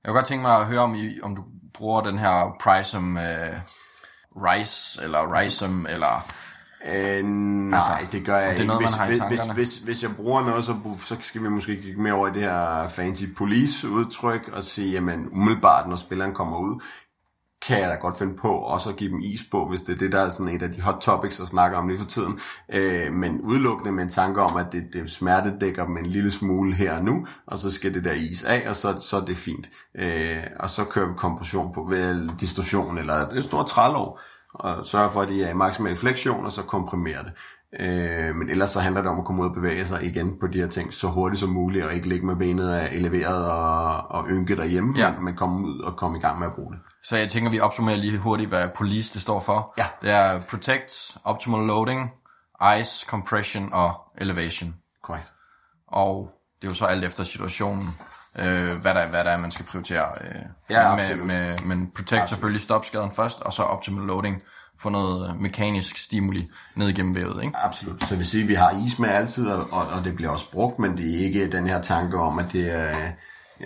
Jeg 0.03 0.09
kunne 0.09 0.17
godt 0.17 0.27
tænke 0.27 0.41
mig 0.41 0.55
at 0.59 0.65
høre, 0.65 0.79
om, 0.79 0.95
I, 0.95 1.21
om 1.21 1.35
du 1.35 1.43
bruger 1.73 2.01
den 2.01 2.19
her 2.19 2.55
Prism 2.59 3.17
øh, 3.17 3.55
Rice, 4.35 5.03
eller 5.03 5.39
Risem, 5.39 5.85
eller... 5.85 6.25
Øh, 6.85 7.23
nej, 7.25 7.79
Altså, 7.79 8.17
det 8.17 8.25
gør 8.25 8.37
jeg 8.37 8.51
det 8.53 8.59
ikke. 8.59 8.67
noget, 8.67 8.81
man 8.81 8.89
hvis, 8.89 9.19
har 9.19 9.27
i 9.27 9.29
hvis, 9.29 9.41
hvis, 9.41 9.55
hvis, 9.55 9.77
hvis 9.77 10.03
jeg 10.03 10.11
bruger 10.15 10.41
noget, 10.45 10.65
så, 10.65 10.75
så 11.05 11.15
skal 11.21 11.43
vi 11.43 11.49
måske 11.49 11.81
kigge 11.81 12.01
mere 12.01 12.13
over 12.13 12.27
i 12.27 12.33
det 12.33 12.41
her 12.41 12.87
fancy 12.87 13.23
police 13.37 13.89
udtryk 13.89 14.49
og 14.53 14.63
sige, 14.63 14.91
jamen 14.91 15.29
umiddelbart, 15.31 15.89
når 15.89 15.95
spilleren 15.95 16.33
kommer 16.33 16.57
ud, 16.57 16.81
kan 17.67 17.81
jeg 17.81 17.89
da 17.89 17.95
godt 17.95 18.17
finde 18.17 18.35
på 18.35 18.49
også 18.49 18.89
at 18.89 18.95
give 18.95 19.09
dem 19.09 19.19
is 19.21 19.41
på, 19.51 19.67
hvis 19.67 19.81
det 19.81 19.93
er 19.95 19.97
det, 19.97 20.11
der 20.11 20.21
er 20.21 20.29
sådan 20.29 20.55
et 20.55 20.61
af 20.61 20.71
de 20.71 20.81
hot 20.81 21.01
topics 21.01 21.39
at 21.39 21.47
snakke 21.47 21.77
om 21.77 21.87
lige 21.87 21.99
for 21.99 22.05
tiden. 22.05 22.39
Øh, 22.73 23.13
men 23.13 23.41
udelukkende 23.41 23.91
med 23.91 24.03
en 24.03 24.09
tanke 24.09 24.41
om, 24.41 24.57
at 24.57 24.65
det, 24.71 24.83
det 24.93 25.11
smerte 25.11 25.57
dækker 25.61 25.85
dem 25.85 25.97
en 25.97 26.05
lille 26.05 26.31
smule 26.31 26.75
her 26.75 26.97
og 26.97 27.03
nu, 27.03 27.27
og 27.47 27.57
så 27.57 27.71
skal 27.71 27.93
det 27.93 28.03
der 28.03 28.11
is 28.11 28.43
af, 28.43 28.69
og 28.69 28.75
så, 28.75 28.97
så 28.97 29.17
er 29.17 29.25
det 29.25 29.37
fint. 29.37 29.69
Øh, 29.95 30.43
og 30.59 30.69
så 30.69 30.85
kører 30.85 31.07
vi 31.07 31.13
kompression 31.17 31.73
på, 31.73 31.85
ved 31.89 32.29
distorsion 32.39 32.97
eller 32.97 33.29
en 33.29 33.41
stor 33.41 33.63
trælov, 33.63 34.19
og 34.53 34.85
sørge 34.85 35.09
for, 35.09 35.21
at 35.21 35.27
de 35.27 35.43
er 35.43 35.49
i 35.49 35.53
maksimal 35.53 35.95
fleksion, 35.95 36.45
og 36.45 36.51
så 36.51 36.61
komprimere 36.61 37.23
det. 37.23 37.31
Øh, 37.79 38.35
men 38.35 38.49
ellers 38.49 38.69
så 38.69 38.79
handler 38.79 39.01
det 39.01 39.11
om 39.11 39.19
at 39.19 39.25
komme 39.25 39.41
ud 39.43 39.47
og 39.47 39.53
bevæge 39.53 39.85
sig 39.85 40.03
igen 40.03 40.39
på 40.39 40.47
de 40.47 40.59
her 40.59 40.67
ting 40.67 40.93
så 40.93 41.07
hurtigt 41.07 41.39
som 41.39 41.49
muligt, 41.49 41.85
og 41.85 41.93
ikke 41.93 42.07
ligge 42.09 42.25
med 42.25 42.35
benet 42.35 42.69
af 42.69 42.89
eleveret 42.91 43.45
og, 43.51 44.11
og 44.11 44.25
ynke 44.29 44.55
derhjemme, 44.57 44.93
Ja. 44.97 45.13
men, 45.19 45.35
komme 45.35 45.67
ud 45.67 45.79
og 45.79 45.95
komme 45.97 46.17
i 46.17 46.21
gang 46.21 46.39
med 46.39 46.47
at 46.47 46.53
bruge 46.53 46.71
det. 46.73 46.79
Så 47.03 47.17
jeg 47.17 47.29
tænker, 47.29 47.51
vi 47.51 47.59
opsummerer 47.59 47.97
lige 47.97 48.17
hurtigt, 48.17 48.49
hvad 48.49 48.67
police 48.77 49.13
det 49.13 49.21
står 49.21 49.39
for. 49.39 49.73
Ja. 49.77 49.85
Det 50.01 50.09
er 50.09 50.39
protect, 50.49 51.17
optimal 51.23 51.65
loading, 51.67 52.11
ice, 52.79 53.05
compression 53.09 53.73
og 53.73 53.91
elevation. 54.17 54.75
Korrekt. 55.03 55.33
Og 55.87 56.29
det 56.61 56.67
er 56.67 56.71
jo 56.71 56.75
så 56.75 56.85
alt 56.85 57.03
efter 57.05 57.23
situationen, 57.23 57.95
øh, 58.39 58.75
hvad, 58.81 58.93
der, 58.93 59.07
hvad 59.07 59.23
der 59.23 59.29
er, 59.31 59.37
man 59.39 59.51
skal 59.51 59.65
prioritere. 59.65 60.05
Øh, 60.21 60.35
Ja, 60.69 60.95
med, 60.95 61.03
absolut. 61.03 61.25
med, 61.27 61.57
men 61.65 61.91
protect 61.95 62.29
selvfølgelig 62.29 62.61
stop 62.61 62.85
skaden 62.85 63.11
først, 63.11 63.41
og 63.41 63.53
så 63.53 63.63
optimal 63.63 64.03
loading, 64.05 64.41
få 64.83 64.89
noget 64.89 65.29
øh, 65.29 65.41
mekanisk 65.41 65.97
stimuli 65.97 66.47
ned 66.75 66.89
igennem 66.89 67.15
vævet, 67.15 67.43
ikke? 67.43 67.57
Absolut. 67.57 68.01
Så 68.01 68.07
jeg 68.09 68.17
vil 68.17 68.27
sige, 68.27 68.43
at 68.43 68.49
vi 68.49 68.53
har 68.53 68.83
is 68.85 68.99
med 68.99 69.09
altid, 69.09 69.47
og, 69.47 69.67
og 69.71 70.03
det 70.03 70.15
bliver 70.15 70.31
også 70.31 70.51
brugt, 70.51 70.79
men 70.79 70.97
det 70.97 71.15
er 71.15 71.19
ikke 71.25 71.51
den 71.51 71.67
her 71.67 71.81
tanke 71.81 72.17
om, 72.17 72.39
at 72.39 72.45
det 72.53 72.71
er, 72.71 72.95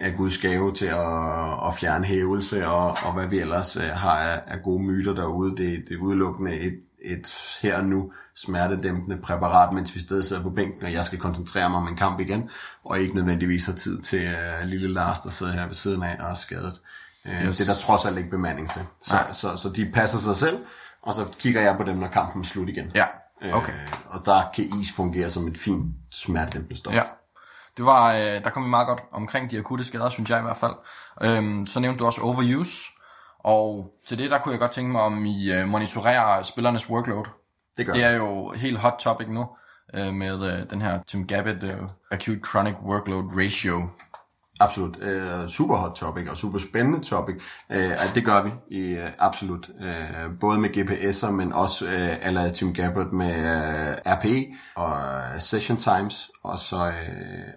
er 0.02 0.12
Guds 0.18 0.38
gave 0.38 0.74
til 0.74 0.86
at, 0.86 1.68
at 1.68 1.74
fjerne 1.74 2.06
hævelse, 2.06 2.68
og, 2.68 2.98
og 3.06 3.14
hvad 3.14 3.28
vi 3.28 3.40
ellers 3.40 3.76
øh, 3.76 3.84
har 3.84 4.18
af, 4.20 4.42
af 4.48 4.58
gode 4.64 4.84
myter 4.84 5.14
derude. 5.16 5.50
Det, 5.50 5.84
det 5.88 5.96
er 5.96 6.02
udelukkende 6.02 6.54
et, 6.60 6.74
et 7.06 7.28
her 7.62 7.78
og 7.78 7.86
nu 7.86 8.12
smertedæmpende 8.36 9.18
præparat, 9.18 9.74
mens 9.74 9.96
vi 9.96 10.00
stadig 10.00 10.24
sidder 10.24 10.44
på 10.44 10.50
bænken, 10.50 10.84
og 10.84 10.94
jeg 10.94 11.04
skal 11.04 11.20
koncentrere 11.20 11.70
mig 11.70 11.78
om 11.78 11.88
en 11.88 11.96
kamp 11.96 12.20
igen, 12.20 12.50
og 12.86 13.00
ikke 13.00 13.16
nødvendigvis 13.16 13.66
har 13.66 13.74
tid 13.74 14.02
til 14.02 14.28
uh, 14.28 14.68
lille 14.70 14.88
Lars, 14.88 15.20
der 15.20 15.30
sidder 15.30 15.54
her 15.54 15.66
ved 15.66 15.74
siden 15.74 16.04
af 16.04 16.16
og 16.20 16.30
er 16.30 16.34
skadet. 16.34 16.74
Uh, 17.26 17.46
Yes. 17.48 17.58
Det 17.58 17.70
er 17.70 17.74
der 17.74 17.80
trods 17.80 18.06
alt 18.06 18.18
ikke 18.18 18.30
bemanding 18.30 18.70
til. 18.72 18.82
Så, 19.02 19.14
Nej. 19.14 19.32
så, 19.32 19.56
så 19.56 19.70
de 19.70 19.92
passer 19.94 20.18
sig 20.18 20.36
selv, 20.36 20.58
og 21.08 21.14
så 21.14 21.26
kigger 21.40 21.62
jeg 21.62 21.78
på 21.78 21.84
dem, 21.84 21.98
når 21.98 22.08
kampen 22.08 22.42
er 22.42 22.46
slut 22.46 22.70
igen. 22.70 22.92
Ja, 22.96 23.06
okay. 23.54 23.74
Øh, 23.74 23.88
og 24.10 24.26
der 24.26 24.42
kan 24.56 24.64
is 24.64 24.96
fungere 24.96 25.30
som 25.30 25.48
et 25.48 25.58
fint 25.58 25.86
smertedæmpende 26.12 26.80
stof. 26.80 26.94
Ja. 26.94 27.02
Det 27.78 27.86
var, 27.86 28.14
øh, 28.14 28.44
der 28.44 28.50
kom 28.50 28.64
vi 28.64 28.70
meget 28.70 28.88
godt 28.88 29.04
omkring 29.12 29.52
de 29.52 29.58
akutte 29.58 29.84
skader, 29.84 30.10
synes 30.10 30.30
jeg 30.30 30.40
i 30.40 30.42
hvert 30.42 30.58
fald. 30.58 30.74
Øhm, 31.22 31.66
så 31.66 31.80
nævnte 31.80 32.00
du 32.00 32.06
også 32.06 32.22
overuse, 32.22 32.72
og 33.40 33.92
til 34.08 34.18
det 34.18 34.32
der 34.32 34.38
kunne 34.38 34.52
jeg 34.52 34.60
godt 34.60 34.72
tænke 34.72 34.92
mig, 34.92 35.02
om 35.02 35.26
I 35.26 35.52
øh, 35.52 35.68
monitorerer 35.68 36.42
spillernes 36.42 36.90
workload. 36.90 37.26
Det 37.78 37.86
gør 37.86 37.94
Det 37.94 38.04
er 38.04 38.12
jo 38.12 38.52
helt 38.52 38.80
hot 38.80 38.96
topic 39.00 39.28
nu, 39.28 39.48
øh, 39.94 40.14
med 40.14 40.54
øh, 40.54 40.70
den 40.70 40.82
her 40.82 41.00
Tim 41.08 41.28
Gabbett 41.28 41.64
øh, 41.64 41.78
Acute 42.12 42.42
Chronic 42.50 42.76
Workload 42.84 43.24
Ratio. 43.24 43.90
Absolut. 44.60 44.98
Øh, 45.02 45.48
super 45.48 45.76
hot 45.76 45.96
topic 45.96 46.30
og 46.30 46.38
super 46.38 46.60
spændende 46.60 47.00
topic. 47.00 47.36
Øh, 47.72 47.92
at 47.92 48.12
det 48.16 48.26
gør 48.26 48.44
vi 48.44 48.50
i, 48.78 48.90
øh, 48.90 49.10
absolut. 49.20 49.70
Øh, 49.82 50.40
både 50.40 50.60
med 50.60 50.70
GPS'er, 50.78 51.30
men 51.32 51.54
også 51.54 51.86
øh, 51.86 52.18
eller 52.22 52.52
Tim 52.52 52.74
Gabbard 52.74 53.12
med 53.12 53.36
øh, 53.36 53.96
RPE 54.06 54.46
og 54.76 55.00
øh, 55.00 55.40
session 55.42 55.78
times, 55.78 56.30
og 56.44 56.60
så, 56.60 56.88
øh, 56.88 56.94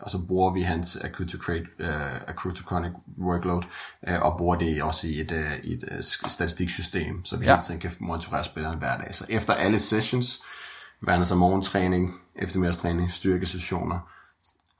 og 0.01 0.11
så 0.11 0.19
bruger 0.29 0.53
vi 0.53 0.63
hans 0.63 0.97
acute 0.97 1.33
to 1.39 1.39
create, 1.45 1.67
øh, 1.79 2.21
acute 2.29 2.57
to 2.57 2.63
chronic 2.69 2.93
workload, 3.19 3.63
øh, 4.09 4.23
og 4.23 4.39
bruger 4.39 4.57
det 4.57 4.83
også 4.83 5.07
i 5.07 5.21
et, 5.21 5.33
øh, 5.33 5.53
i 5.65 5.73
et 5.73 5.85
øh, 5.91 6.03
statistiksystem, 6.27 7.25
så 7.25 7.37
vi 7.37 7.45
Ja. 7.45 7.53
hele 7.53 7.63
tiden 7.67 7.81
kan 7.81 7.91
monitorere 8.01 8.45
spilleren 8.45 8.79
hver 8.79 8.97
dag. 8.99 9.15
Så 9.15 9.25
efter 9.29 9.53
alle 9.55 9.79
sessions, 9.79 10.41
hverken 11.03 11.25
så 11.25 11.35
morgentræning, 11.35 12.15
eftermiddagstræning, 12.37 13.11
styrkesessioner, 13.11 13.99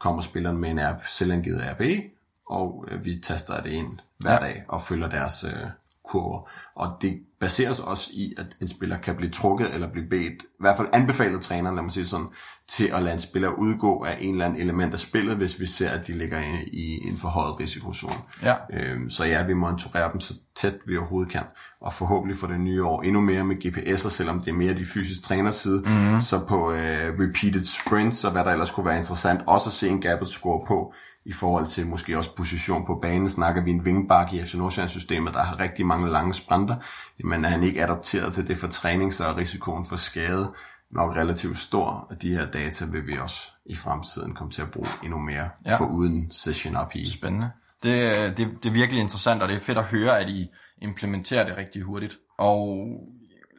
kommer 0.01 0.23
spilleren 0.23 0.59
med 0.59 0.71
en 0.71 0.79
app, 0.79 1.05
selvangivet 1.07 1.63
RPE, 1.73 2.11
og 2.51 2.85
øh, 2.91 3.05
vi 3.05 3.21
taster 3.23 3.63
det 3.63 3.71
ind 3.71 3.99
hver 4.19 4.33
Ja. 4.33 4.39
dag 4.39 4.65
og 4.69 4.81
følger 4.81 5.09
deres 5.09 5.45
øh, 5.45 5.67
kurver. 6.09 6.51
Og 6.77 6.97
det 7.01 7.19
baseres 7.41 7.81
også 7.81 8.11
i, 8.13 8.35
at 8.39 8.47
en 8.61 8.69
spiller 8.69 8.99
kan 8.99 9.17
blive 9.17 9.31
trukket 9.31 9.75
eller 9.75 9.93
blive 9.93 10.09
bedt, 10.11 10.43
i 10.43 10.61
hvert 10.61 10.77
fald 10.77 10.89
anbefalet 10.93 11.41
træneren, 11.41 11.75
lad 11.75 11.83
mig 11.83 11.93
sige 11.93 12.07
sådan, 12.07 12.27
til 12.69 12.91
at 12.95 13.03
lade 13.03 13.15
en 13.15 13.21
spiller 13.21 13.49
udgå 13.49 14.05
af 14.05 14.17
en 14.21 14.33
eller 14.33 14.45
anden 14.45 14.61
element 14.61 14.93
af 14.93 14.99
spillet, 14.99 15.37
hvis 15.37 15.61
vi 15.61 15.67
ser, 15.67 15.91
at 15.91 16.07
de 16.07 16.13
ligger 16.13 16.39
i, 16.41 16.69
i 16.73 17.09
en 17.09 17.17
forhøjet 17.21 17.61
risikozone. 17.61 18.15
Ja. 18.43 18.55
Øhm, 18.73 19.11
så 19.11 19.25
ja, 19.25 19.47
vi 19.47 19.55
monitorerer 19.55 20.11
dem 20.11 20.21
så 20.21 20.35
tæt 20.57 20.75
vi 20.87 20.97
overhovedet 20.97 21.33
kan, 21.33 21.43
og 21.81 21.93
forhåbentlig 21.93 22.37
for 22.37 22.47
det 22.47 22.61
nye 22.61 22.85
år 22.85 23.03
endnu 23.03 23.21
mere 23.21 23.45
med 23.45 23.57
GPS'er, 23.65 24.11
selvom 24.11 24.41
det 24.41 24.49
er 24.49 24.55
mere 24.55 24.75
de 24.75 24.85
fysiske 24.85 25.25
træners 25.25 25.55
side, 25.55 25.83
mm-hmm. 25.87 26.21
så 26.21 26.39
på 26.49 26.73
øh, 26.73 27.15
repeated 27.21 27.65
sprints 27.65 28.25
og 28.25 28.33
hvad 28.33 28.45
der 28.45 28.53
ellers 28.53 28.71
kunne 28.71 28.87
være 28.87 28.99
interessant, 28.99 29.41
også 29.47 29.69
at 29.69 29.73
se 29.73 29.89
en 29.89 30.01
gappet 30.01 30.29
score 30.29 30.61
på, 30.69 30.95
i 31.25 31.33
forhold 31.33 31.67
til 31.67 31.87
måske 31.87 32.19
også 32.19 32.35
position 32.37 32.87
på 32.87 32.99
banen, 33.03 33.29
snakker 33.29 33.63
vi 33.65 33.71
en 33.71 33.85
vingbak 33.85 34.33
i 34.33 34.45
FC 34.45 34.55
Nordsjælland-systemet, 34.55 35.35
der 35.35 35.43
har 35.43 35.61
rigtig 35.61 35.87
mange 35.87 36.11
lange 36.11 36.35
sprinter, 36.35 36.77
men 37.25 37.45
er 37.45 37.49
han 37.49 37.63
ikke 37.63 37.83
adopteret 37.85 38.35
til 38.35 38.49
det 38.49 38.57
for 38.59 38.69
træning, 38.69 39.15
så 39.15 39.25
er 39.25 39.37
risikoen 39.37 39.85
for 39.85 39.97
skade 39.97 40.53
nok 40.91 41.17
relativt 41.17 41.59
stor, 41.59 41.87
og 42.11 42.23
de 42.23 42.29
her 42.29 42.47
data 42.51 42.85
vil 42.85 43.07
vi 43.07 43.19
også 43.19 43.51
i 43.67 43.77
fremtiden 43.77 44.35
komme 44.35 44.53
til 44.53 44.63
at 44.63 44.71
bruge 44.71 44.87
endnu 45.05 45.19
mere, 45.19 45.49
Ja. 45.67 45.77
for 45.77 45.85
uden 45.85 46.31
session 46.31 46.77
RPE. 46.77 47.11
Spændende. 47.13 47.51
Det, 47.83 48.13
det, 48.37 48.49
det 48.63 48.69
er 48.69 48.73
virkelig 48.75 49.01
interessant, 49.01 49.43
og 49.43 49.49
det 49.49 49.57
er 49.57 49.61
fedt 49.61 49.79
at 49.79 49.85
høre, 49.85 50.19
at 50.19 50.29
I 50.29 50.49
implementerer 50.83 51.45
det 51.47 51.57
rigtig 51.57 51.83
hurtigt. 51.83 52.17
Og 52.39 52.87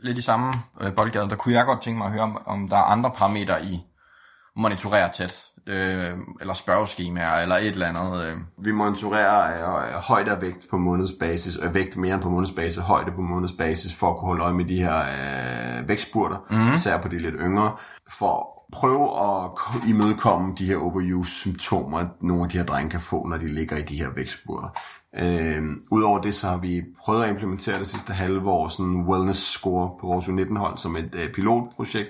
lidt 0.04 0.18
i 0.18 0.22
samme 0.22 0.54
øh, 0.82 0.96
boldgade, 0.96 1.30
der 1.30 1.36
kunne 1.36 1.56
jeg 1.56 1.66
godt 1.66 1.82
tænke 1.82 1.98
mig 1.98 2.06
at 2.08 2.12
høre, 2.14 2.24
om, 2.24 2.42
om 2.46 2.70
der 2.70 2.78
er 2.78 2.82
andre 2.84 3.12
parametre, 3.12 3.66
I 3.66 3.80
monitorerer 4.56 5.12
tæt. 5.12 5.44
Øh, 5.68 6.18
eller 6.42 6.54
spørgeskemaer, 6.54 7.42
eller 7.42 7.56
et 7.56 7.68
eller 7.68 7.88
andet. 7.88 8.26
Øh. 8.26 8.38
Vi 8.66 8.72
monitorerer 8.72 9.84
øh, 9.88 9.94
højde 9.94 10.32
og 10.36 10.42
vægt 10.42 10.66
på 10.70 10.78
månedsbasis, 10.78 11.56
og 11.56 11.74
vægt 11.74 11.98
mere 11.98 12.14
end 12.14 12.22
på 12.22 12.30
månedsbasis, 12.30 12.78
højde 12.78 13.12
på 13.12 13.22
månedsbasis, 13.22 13.96
for 14.00 14.10
at 14.12 14.18
kunne 14.18 14.28
holde 14.28 14.44
øje 14.44 14.54
med 14.54 14.66
de 14.66 14.76
her 14.76 14.98
øh, 14.98 15.90
vægtspurter, 15.90 16.38
mm. 16.50 16.74
især 16.74 17.02
på 17.02 17.08
de 17.08 17.20
lidt 17.20 17.36
yngre, 17.40 17.72
for 18.20 18.48
prøve 18.74 19.04
at 19.04 19.56
ko- 19.56 19.88
imødekomme 19.88 20.54
de 20.58 20.66
her 20.66 20.78
overuse-symptomer, 20.78 22.06
nogle 22.22 22.44
af 22.44 22.50
de 22.50 22.58
her 22.58 22.66
drenge 22.66 22.90
kan 22.90 23.00
få, 23.00 23.28
når 23.28 23.38
de 23.38 23.54
ligger 23.54 23.78
i 23.78 23.82
de 23.82 23.96
her 23.96 24.10
vægtspurter. 24.16 24.70
Øh, 25.20 25.64
Udover 25.92 26.22
det, 26.22 26.34
så 26.36 26.48
har 26.48 26.58
vi 26.58 26.82
prøvet 27.06 27.24
at 27.24 27.30
implementere 27.30 27.80
det 27.80 27.88
sidste 27.88 28.14
halve 28.14 28.50
år, 28.50 28.68
sådan 28.68 28.92
en 28.92 29.06
wellness 29.08 29.52
score 29.52 29.90
på 30.02 30.08
vores 30.08 30.26
U19-hold, 30.26 30.78
som 30.78 30.96
et 30.96 31.16
øh, 31.24 31.34
pilotprojekt, 31.34 32.10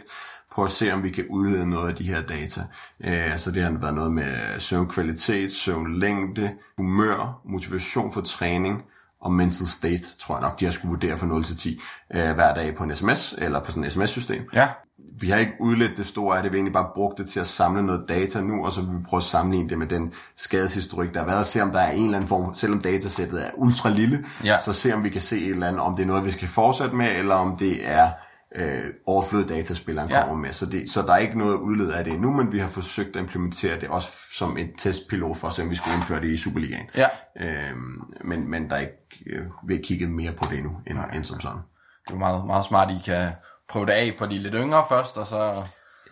på 0.56 0.64
at 0.64 0.70
se, 0.70 0.94
om 0.94 1.04
vi 1.04 1.10
kan 1.10 1.26
udlede 1.30 1.70
noget 1.70 1.90
af 1.90 1.96
de 1.96 2.04
her 2.04 2.22
data. 2.22 2.62
Øh, 3.04 3.38
så 3.38 3.52
det 3.52 3.64
har 3.64 3.72
været 3.72 3.94
noget 3.96 4.12
med 4.12 4.60
søvnkvalitet, 4.60 5.52
søvnlængde, 5.52 6.52
humør, 6.78 7.42
motivation 7.46 8.14
for 8.14 8.22
træning 8.22 8.82
og 9.22 9.32
mental 9.34 9.68
state, 9.68 10.18
tror 10.20 10.36
jeg 10.36 10.42
nok, 10.42 10.60
de 10.60 10.66
har 10.66 10.72
skulle 10.72 10.90
vurdere 10.90 11.18
fra 11.18 11.26
0 11.28 11.44
til 11.44 11.58
10 11.58 11.82
øh, 12.16 12.32
hver 12.36 12.54
dag 12.54 12.76
på 12.76 12.84
en 12.84 12.96
sms, 12.96 13.34
eller 13.38 13.60
på 13.60 13.72
sådan 13.72 13.84
et 13.84 13.92
sms-system. 13.92 14.44
Ja, 14.54 14.68
Vi 15.20 15.30
har 15.30 15.38
ikke 15.38 15.54
udledt 15.60 15.98
det 15.98 16.06
store 16.06 16.38
af 16.38 16.44
det, 16.44 16.52
vi 16.52 16.58
har 16.58 16.60
egentlig 16.60 16.74
bare 16.74 16.88
brugt 16.96 17.18
det 17.18 17.30
til 17.30 17.40
at 17.40 17.48
samle 17.48 17.84
noget 17.84 18.06
data 18.10 18.42
nu, 18.42 18.66
og 18.66 18.72
så 18.72 18.82
vil 18.82 18.98
vi 19.00 19.04
prøve 19.10 19.18
at 19.20 19.24
sammenligne 19.24 19.70
det 19.70 19.78
med 19.78 19.88
den 19.88 20.14
skadeshistorik, 20.38 21.14
der 21.14 21.20
har 21.20 21.28
været, 21.28 21.40
og 21.40 21.46
se 21.46 21.62
om 21.62 21.72
der 21.72 21.80
er 21.80 21.92
en 21.92 22.04
eller 22.04 22.18
anden 22.18 22.28
form, 22.28 22.54
selvom 22.54 22.82
datasættet 22.82 23.42
er 23.42 23.50
ultra 23.56 23.90
lille, 23.90 24.26
Ja. 24.44 24.58
så 24.58 24.74
se 24.74 24.94
om 24.94 25.04
vi 25.04 25.10
kan 25.10 25.22
se 25.22 25.38
et 25.40 25.50
eller 25.50 25.68
andet, 25.68 25.82
om 25.82 25.96
det 25.96 26.04
er 26.04 26.08
noget, 26.08 26.26
vi 26.26 26.32
skal 26.32 26.48
fortsætte 26.48 26.96
med, 26.96 27.12
eller 27.20 27.36
om 27.36 27.58
det 27.58 27.90
er 27.90 28.10
øh, 28.56 28.84
overflødet 29.06 29.50
data, 29.50 29.74
spilleren 29.74 30.10
Ja. 30.10 30.22
kommer 30.22 30.36
med. 30.36 30.52
Så, 30.52 30.66
det, 30.66 30.90
så 30.90 31.02
der 31.02 31.14
er 31.14 31.18
ikke 31.18 31.38
noget 31.38 31.56
udledet 31.56 31.92
af 31.92 32.04
det 32.04 32.14
endnu, 32.14 32.32
men 32.32 32.52
vi 32.52 32.60
har 32.60 32.68
forsøgt 32.68 33.16
at 33.16 33.22
implementere 33.22 33.80
det 33.82 33.90
også 33.90 34.10
som 34.38 34.58
et 34.58 34.70
testpilot 34.78 35.38
for 35.38 35.48
at 35.48 35.54
se, 35.54 35.62
om 35.64 35.70
vi 35.72 35.76
skulle 35.76 35.96
indføre 35.96 36.22
det 36.22 36.28
i 36.30 36.38
Superligaen. 36.38 36.86
Ja. 36.96 37.08
Øhm, 37.42 38.02
men, 38.24 38.50
men 38.52 38.70
der 38.70 38.76
er 38.76 38.80
ikke 38.80 38.94
øh, 39.30 39.46
ved 39.68 39.78
at 39.80 39.86
kigge 39.86 40.08
mere 40.08 40.32
på 40.32 40.46
det 40.50 40.58
endnu, 40.58 40.72
end, 40.88 40.98
end 41.14 41.24
som 41.24 41.40
sådan. 41.40 41.60
det 42.08 42.14
er 42.14 42.18
meget, 42.18 42.46
meget 42.46 42.66
smart, 42.66 42.92
I 42.92 42.98
kan 43.06 43.30
prøve 43.70 43.86
det 43.86 43.92
af 43.92 44.16
på 44.20 44.26
de 44.26 44.38
lidt 44.40 44.54
yngre 44.58 44.84
først, 44.90 45.18
og 45.18 45.26
så 45.28 45.54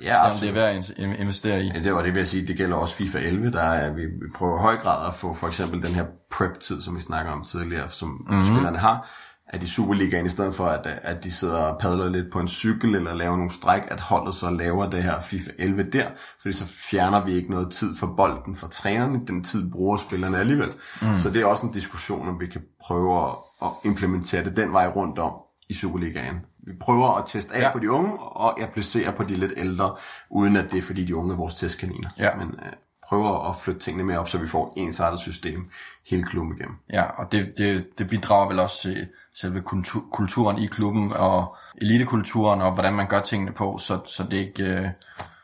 Ja, 0.02 0.14
se, 0.14 0.20
om 0.20 0.32
absolut. 0.32 0.42
det 0.56 0.62
er 0.62 0.66
værd 0.68 0.76
at 0.78 0.90
in- 0.90 1.16
investere 1.22 1.62
i. 1.64 1.72
Ja, 1.74 1.80
det 1.80 1.94
var 1.94 2.02
det, 2.02 2.14
vil 2.14 2.20
jeg 2.20 2.28
sige. 2.28 2.48
Det 2.48 2.58
gælder 2.58 2.76
også 2.78 2.96
FIFA 2.96 3.20
11. 3.20 3.52
Der 3.52 3.62
er, 3.62 3.94
vi, 3.94 4.02
vi 4.06 4.26
prøver 4.38 4.58
i 4.60 4.62
høj 4.62 4.76
grad 4.78 5.08
at 5.08 5.16
få 5.16 5.34
for 5.34 5.48
eksempel 5.48 5.82
den 5.84 5.96
her 5.96 6.06
prep-tid, 6.38 6.82
som 6.82 6.96
vi 6.96 7.02
snakker 7.02 7.32
om 7.32 7.44
tidligere, 7.44 7.88
som 7.88 8.10
mm-hmm. 8.10 8.46
spillerne 8.46 8.78
har, 8.78 9.10
at 9.50 9.64
i 9.64 9.68
Superligaen, 9.68 10.26
i 10.26 10.30
stedet 10.30 10.54
for 10.54 10.66
at, 10.66 10.88
at 11.02 11.24
de 11.24 11.32
sidder 11.32 11.58
og 11.58 11.80
padler 11.80 12.10
lidt 12.10 12.32
på 12.32 12.40
en 12.40 12.48
cykel 12.48 12.96
eller 12.96 13.14
laver 13.14 13.36
nogle 13.38 13.52
stræk, 13.52 13.82
at 13.88 14.00
holdet 14.00 14.36
så 14.36 14.50
laver 14.52 14.90
det 14.90 15.04
her 15.04 15.20
FIFA 15.20 15.52
11 15.58 15.84
der, 15.84 16.08
fordi 16.42 16.54
så 16.54 16.66
fjerner 16.66 17.26
vi 17.26 17.34
ikke 17.34 17.52
noget 17.52 17.72
tid 17.72 17.96
for 17.96 18.14
bolden 18.18 18.56
fra 18.56 18.68
trænerne. 18.68 19.22
Den 19.28 19.44
tid 19.44 19.72
bruger 19.72 19.98
spillerne 19.98 20.38
alligevel. 20.38 20.70
Mm. 21.02 21.18
Så 21.18 21.30
det 21.30 21.42
er 21.42 21.46
også 21.46 21.66
en 21.66 21.72
diskussion, 21.72 22.28
om 22.30 22.40
vi 22.40 22.48
kan 22.48 22.62
prøve 22.88 23.26
at, 23.26 23.32
at 23.62 23.70
implementere 23.86 24.44
det 24.44 24.58
den 24.58 24.74
vej 24.74 24.88
rundt 24.88 25.20
om 25.20 25.34
i 25.70 25.74
Superligaen. 25.74 26.36
Vi 26.68 26.72
prøver 26.82 27.18
at 27.18 27.24
teste 27.28 27.56
af 27.56 27.62
Ja. 27.62 27.72
på 27.72 27.80
de 27.80 27.92
unge 27.92 28.20
og 28.20 28.62
applicere 28.62 29.12
på 29.12 29.24
de 29.24 29.34
lidt 29.34 29.54
ældre, 29.58 29.96
uden 30.30 30.56
at 30.56 30.72
det 30.72 30.78
er 30.78 30.82
fordi 30.82 31.06
de 31.06 31.16
unge 31.16 31.34
er 31.34 31.38
vores 31.38 31.56
testkaniner. 31.56 32.10
Ja. 32.20 32.36
Men 32.36 32.48
øh, 32.48 32.72
prøver 33.08 33.50
at 33.50 33.56
flytte 33.56 33.80
tingene 33.82 34.04
mere 34.04 34.20
op, 34.20 34.30
så 34.30 34.38
vi 34.38 34.48
får 34.48 34.74
et 34.78 34.82
ensartet 34.84 35.20
system 35.20 35.66
hele 36.10 36.24
klubben 36.24 36.56
igennem. 36.58 36.76
Ja, 36.94 37.04
og 37.04 37.32
det, 37.32 37.54
det, 37.58 37.88
det 37.98 38.08
bidrager 38.08 38.48
vel 38.48 38.60
også 38.60 38.82
til 38.82 39.08
selve 39.42 39.62
kultur, 39.62 40.02
kulturen 40.12 40.58
i 40.58 40.66
klubben, 40.66 41.14
og 41.14 41.56
elitekulturen, 41.82 42.62
og 42.62 42.74
hvordan 42.74 42.94
man 42.94 43.08
gør 43.08 43.22
tingene 43.22 43.52
på, 43.52 43.78
så, 43.78 44.00
så 44.06 44.24
det 44.24 44.38
ikke... 44.38 44.64
Øh, 44.64 44.88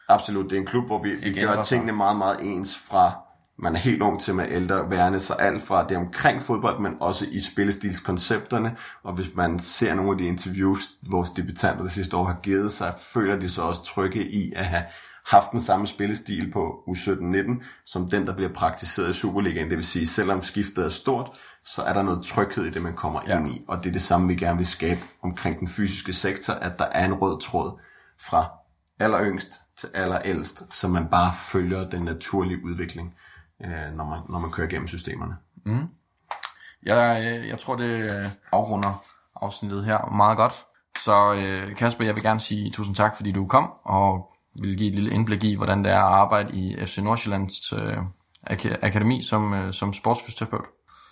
Absolut, 0.08 0.50
det 0.50 0.56
er 0.56 0.60
en 0.60 0.68
klub, 0.68 0.86
hvor 0.86 1.02
vi, 1.04 1.10
vi 1.24 1.42
gør 1.42 1.64
tingene 1.64 1.92
meget, 1.92 2.18
meget 2.18 2.38
ens 2.42 2.78
fra 2.90 3.26
man 3.58 3.76
er 3.76 3.80
helt 3.80 4.02
ung 4.02 4.22
til 4.22 4.36
med 4.36 4.46
ældre 4.50 4.90
værende, 4.90 5.20
så 5.20 5.34
alt 5.34 5.62
fra 5.62 5.88
det 5.88 5.98
omkring 5.98 6.42
fodbold, 6.42 6.80
men 6.80 6.94
også 7.00 7.26
i 7.32 7.40
spillestilskoncepterne, 7.40 8.78
og 9.04 9.14
hvis 9.14 9.36
man 9.36 9.60
ser 9.60 9.96
nogle 9.96 10.12
af 10.12 10.18
de 10.18 10.26
interviews, 10.26 10.82
vores 11.12 11.30
debutanter 11.30 11.84
det 11.84 11.92
sidste 11.92 12.18
år 12.18 12.26
har 12.26 12.38
givet 12.44 12.72
sig, 12.72 12.94
føler 13.14 13.40
de 13.40 13.50
så 13.50 13.62
også 13.62 13.84
trygge 13.84 14.32
i 14.32 14.54
at 14.56 14.66
have 14.66 14.84
haft 15.28 15.52
den 15.52 15.62
samme 15.62 15.88
spillestil 15.88 16.52
på 16.52 16.84
U17-19, 16.88 17.64
som 17.86 18.10
den, 18.10 18.28
der 18.28 18.36
bliver 18.36 18.54
praktiseret 18.54 19.10
i 19.10 19.14
Superligaen. 19.14 19.70
Det 19.70 19.78
vil 19.78 19.86
sige, 19.88 20.08
selvom 20.08 20.42
skiftet 20.42 20.86
er 20.86 20.90
stort, 20.90 21.30
så 21.66 21.82
er 21.82 21.94
der 21.94 22.02
noget 22.04 22.26
tryghed 22.26 22.66
i 22.66 22.70
det, 22.70 22.82
man 22.82 22.94
kommer 22.96 23.22
Ja. 23.28 23.40
ind 23.40 23.50
i. 23.50 23.62
Og 23.68 23.78
det 23.78 23.86
er 23.88 23.92
det 23.94 24.02
samme, 24.02 24.28
vi 24.28 24.36
gerne 24.36 24.58
vil 24.58 24.68
skabe 24.68 25.00
omkring 25.24 25.60
den 25.60 25.68
fysiske 25.68 26.14
sektor, 26.14 26.54
at 26.54 26.78
der 26.80 26.86
er 26.86 27.06
en 27.06 27.14
rød 27.14 27.42
tråd 27.42 27.80
fra 28.30 28.46
alleryngst 29.00 29.52
til 29.78 29.90
allerældst, 29.94 30.74
så 30.74 30.88
man 30.88 31.08
bare 31.08 31.32
følger 31.52 31.90
den 31.90 32.02
naturlige 32.06 32.66
udvikling. 32.66 33.16
øh, 33.66 33.94
når, 33.94 34.06
man, 34.06 34.20
når 34.30 34.40
man 34.40 34.52
kører 34.52 34.68
igennem 34.68 34.88
systemerne. 34.88 35.38
Jeg, 36.84 37.24
øh, 37.26 37.48
jeg 37.48 37.60
tror, 37.60 37.76
det 37.76 38.04
øh, 38.04 38.24
afrunder 38.52 39.04
afsnittet 39.42 39.86
her 39.86 40.12
meget 40.16 40.38
godt. 40.38 40.54
Så 41.04 41.34
øh, 41.34 41.76
Kasper, 41.76 42.06
jeg 42.06 42.16
vil 42.16 42.24
gerne 42.24 42.40
sige 42.40 42.72
tusind 42.72 42.96
tak, 42.96 43.16
fordi 43.16 43.32
du 43.32 43.48
kom, 43.48 43.70
og 43.86 44.32
vil 44.62 44.78
give 44.78 44.90
et 44.90 44.96
lille 44.96 45.12
indblik 45.12 45.44
i, 45.44 45.56
hvordan 45.56 45.84
det 45.84 45.92
er 45.92 45.98
at 46.00 46.14
arbejde 46.14 46.58
i 46.58 46.86
FC 46.86 46.98
Nordsjællands 46.98 47.74
øh, 47.74 47.98
ak- 48.52 48.78
akademi 48.82 49.22
som, 49.22 49.54
øh, 49.54 49.74
som 49.74 49.94
sportsfysioterapeut. 49.94 50.66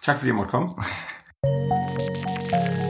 Tak 0.03 0.17
fordi 0.17 0.27
jeg 0.27 0.36
måtte 0.36 0.51
komme. 0.51 0.69